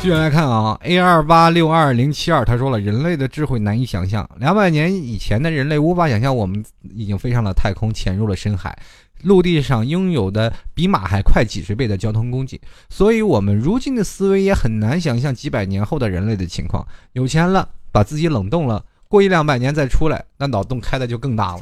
[0.00, 8.78] 继续来看啊，A 二八六二零七二，他说了，人类的智慧难以想象，两百年以前的人类无法想象，我们已经飞上了太空，潜入了深海。
[9.24, 16.82] 陆地上拥有的比马还快几十倍的交通工具，所以我们如今的思维也很难想象几百年后的人类的情况。
[17.12, 21.60] 有钱了，把自己冷冻了，过一两百年再出来，那脑洞开的就更大了。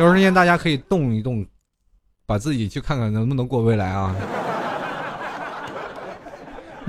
[0.00, 1.46] 有时间大家可以动一动，
[2.26, 4.16] 把自己去看看能不能过未来啊。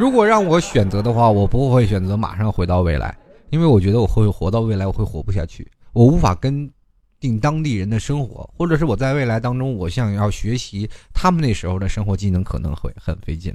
[0.01, 3.15] 如果让我选择的话，我不会选择马上回到未来，
[3.51, 6.67] 因为我觉得我会活到未来，我会活不下去，我无法跟。
[7.19, 13.53] 定当地人的生活，或者是我在未来当中，我想要学习他们那时候的生活技能，可能会很费劲。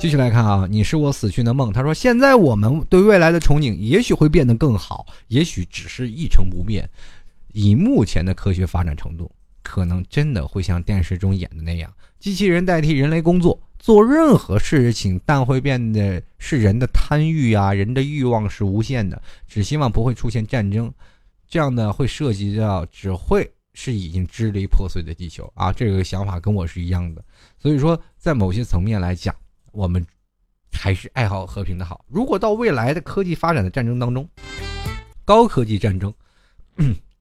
[0.00, 1.72] 继续来看啊，你是我死去的梦。
[1.72, 6.90] 他说，现在我们对未来的憧憬，也许会变得更好，也许只是一成不变。
[7.52, 9.30] 以目前的科学发展程度，
[9.62, 11.88] 可能真的会像电视中演的那样，
[12.18, 20.90] 机器人代替人类工作，做任何事情，但会变得是人的贪欲啊，人的欲望是无限的，只希望不会出现战争。
[21.48, 25.72] 这样呢，会涉及到只会是已经支离破碎的地球啊！
[25.72, 27.24] 这个想法跟我是一样的，
[27.58, 29.34] 所以说在某些层面来讲，
[29.72, 30.06] 我们
[30.70, 32.04] 还是爱好和平的好。
[32.06, 34.26] 如果到未来的科技发展的战争当中，
[35.26, 36.14] 高科技战争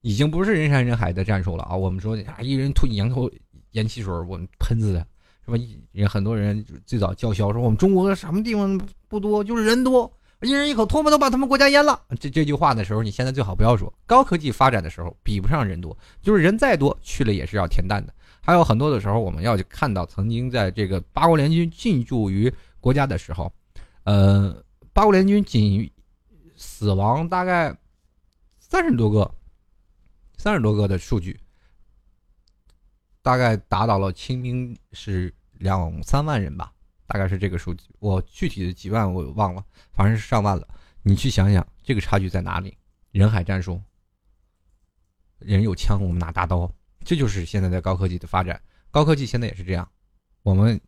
[0.01, 1.75] 已经不是人山人海的战术了啊！
[1.75, 3.27] 我们说啊，一人吐羊头
[3.71, 5.05] 盐汽水，我们喷死他，
[5.45, 5.57] 是吧？
[5.91, 10.11] 也很多人最早叫嚣说我们中国什么地方不多，就是人多。
[10.43, 12.01] 一人一口唾沫都把他们国家淹了。
[12.19, 13.93] 这这句话的时候，你现在最好不要说。
[14.07, 18.13] 高科技发展的时候，比不上人多，就是人再多去了也是要填蛋的。
[18.41, 23.53] 还有很多的时候，我们要去看到曾经在这个八国联军进驻于国家的时候，
[24.03, 24.55] 呃，
[24.93, 25.87] 八国联军仅
[26.57, 27.77] 死亡大概
[28.57, 29.31] 三十多个，
[30.37, 31.39] 三十多个的数据，
[33.21, 36.71] 大概达到了清兵是两三万人吧。
[37.07, 39.61] 大概是这个数据，我具体的几万我忘了，
[39.91, 40.65] 反正是上万了。
[41.03, 42.77] 你去想想，这个差距在哪里？
[43.11, 43.81] 人海战术，
[45.39, 46.71] 人有枪，我们拿大刀，
[47.03, 48.61] 这就是现在的高科技的发展。
[48.91, 49.85] 高科技现在也是这样，
[50.41, 50.79] 我们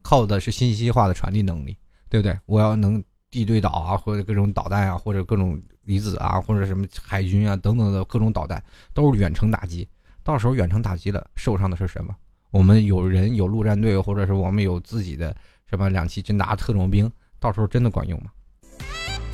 [0.00, 1.76] 靠的是信息化的传递能力，
[2.08, 2.34] 对不对？
[2.46, 9.86] 我要能地对导啊，或者各种导弹啊，或者各种离子啊，或者什么海军啊等等的各种导弹，都是远程打击。
[10.24, 12.14] 到时候远程打击了，受伤的是什么？
[12.50, 15.34] 我们有人有陆战队，或者是我们有自己的
[15.66, 17.10] 什么两栖侦察特种兵，
[17.40, 18.30] 到时候真的管用吗？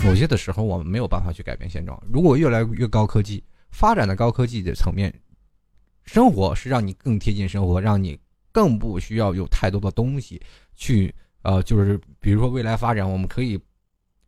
[0.05, 2.01] 某些的时候我们没有办法去改变现状。
[2.13, 5.13] 如果越来越高科技发展的高科技的层面，
[6.05, 8.17] 生活是让你更贴近生活，让你
[8.53, 10.41] 更不需要有太多的东西
[10.77, 11.13] 去
[11.43, 13.61] 呃，就是比如说未来发展，我们可以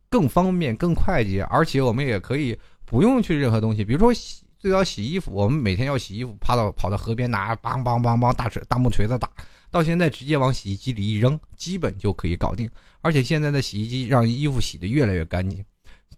[0.09, 2.55] 更方便、更快捷，而且我们也可以
[2.85, 4.13] 不用去任何东西，比如说。
[4.61, 9.27] 最早洗衣服，我们每天要洗衣服，趴到跑到河边拿梆梆梆梆大锤大木锤子打，
[9.71, 12.69] 到现在直接往洗衣机里一扔，基本就可以搞定。
[13.01, 15.65] 而且现在的洗衣机让衣服洗得越来越干净，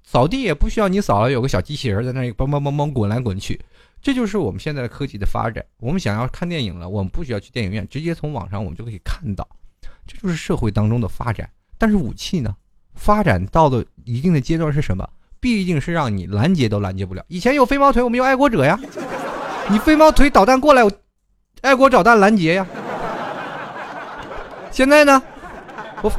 [0.04, 3.58] 扫地也不需要你扫了，有个小机器人在那里梆梆梆梆滚来滚去。
[4.02, 5.66] 这就是我们现在的科技的发展。
[5.78, 9.48] 我们想要看电影了，我们不需要去电影院，直接从网上我们就可以看到。
[10.06, 11.50] 这就是社会当中的发展。
[11.78, 12.54] 但是武器呢？
[12.96, 15.10] 发展到了一定的阶段是什么？
[15.44, 17.22] 毕竟是让你拦截都拦截不了。
[17.28, 18.80] 以前有飞毛腿，我们有爱国者呀。
[19.70, 20.92] 你飞毛腿导弹过来，我
[21.62, 22.66] 爱国导弹拦截呀。
[24.72, 25.22] 现在呢，
[26.02, 26.10] 我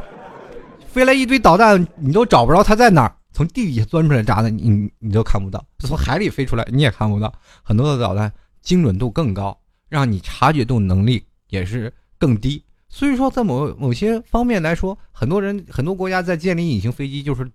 [0.87, 3.15] 飞来一堆导弹，你都找不着它在哪儿。
[3.33, 7.33] 从地底下钻出来炸的，你你都看不到；从海里飞出来，你也看不到。
[7.63, 9.57] 很多的导弹精准度更高，
[9.89, 12.63] 让你察觉度能力也是更低。
[12.87, 17.49] 所以说，在某某些方面来说，很多人很多国家在建立隐形飞机，就是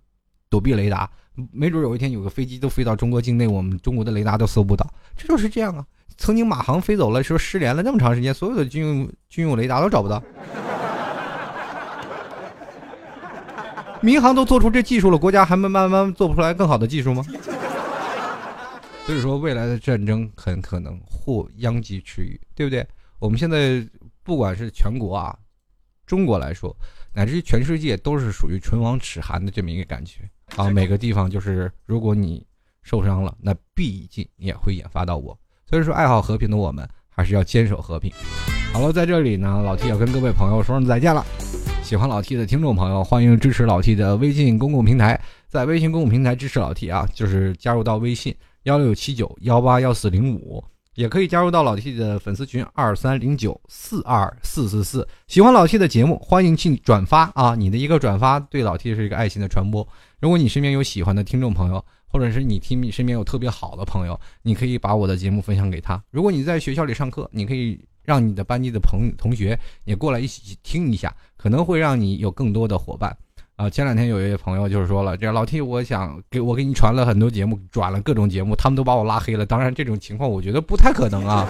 [0.51, 1.11] 躲避雷达。
[1.53, 4.87] 没准有一天有个飞机都飞到中国境内，我们中国的雷达都搜不到，
[5.17, 5.87] 这就是这样啊。
[6.19, 10.23] 曾经马航飞走了，说失联了那么长时间，所有的军用军用雷达都找不到。
[14.03, 17.25] 民航都做出这技术了，国家还慢慢慢做不出来更好的技术吗？
[19.07, 22.87] 所以说，未来的战争很可能或殃及池鱼，对不对？
[23.19, 23.87] 我们现在
[24.23, 25.37] 不管是全国啊，
[26.07, 26.77] 中国来说，
[27.13, 30.29] 乃至于全世界，都是属于唇亡齿寒的这么一个感觉。
[30.57, 32.47] 啊，每个地方就是如果你
[32.83, 35.39] 受伤了，那毕竟也会引发到我。
[35.67, 38.13] 所以说，爱好和平的我们还是要坚守和平。
[38.73, 41.25] 好了，在这里呢，老 T 要跟各位朋友说声再见了。
[41.83, 48.35] 喜欢老 T 的听众朋友，欢迎支持老 T 的微信公共平台，在微信公共平台支持老 T 啊，就是加入到微信
[48.65, 50.63] 幺六七九幺八幺四零五。
[50.97, 55.07] 也可以加入到老 T 的粉丝群二三零九四二四四四。
[55.29, 57.55] 喜欢老 T 的节目，欢迎进转发啊！
[57.55, 59.87] 你的一个转发对老 T 是一个爱心的传播。
[60.21, 66.03] 如果你身边有喜欢的听众朋友，或者是你听你身边有特别好的朋友，你可以把我的节目分享给他。
[66.11, 73.17] 如果你在学校里上课，你可以让你的班级的朋同学也过来一起去听一下，可能会让你有更多的伙伴。
[73.61, 79.45] 啊，前两天有一位朋友就是说了，这老 T，我想给我给你传了很多节目，转了各种节目，他们都把我拉黑了。
[79.45, 81.47] 当然，这种情况我觉得不太可能啊。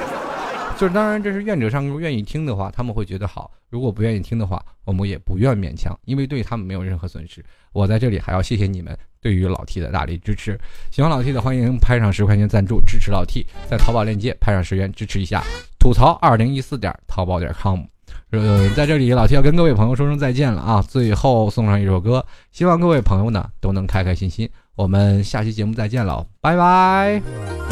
[0.76, 7.44] 就是当然，这是愿者上钩，愿意听的话，他们会觉得好；如果不愿意听的话，我们也不愿勉强，因为对他们没有任何损失。
[7.70, 10.58] 我在这里还要谢谢你们对于老 T 的大力支持。
[10.90, 15.44] 喜欢老 T 的，欢迎拍上十块钱赞助支持老 T，在淘宝链接拍上十元支持一下。
[15.78, 17.84] 吐槽二零一四点淘宝点 com。
[18.30, 20.80] 呃，在这里，老 T 要跟各位朋友说声再见了啊！
[20.80, 24.48] 最后送上一首歌，希望各位朋友呢都能开开心心。
[24.76, 27.69] 我们下期节目再见了，拜拜。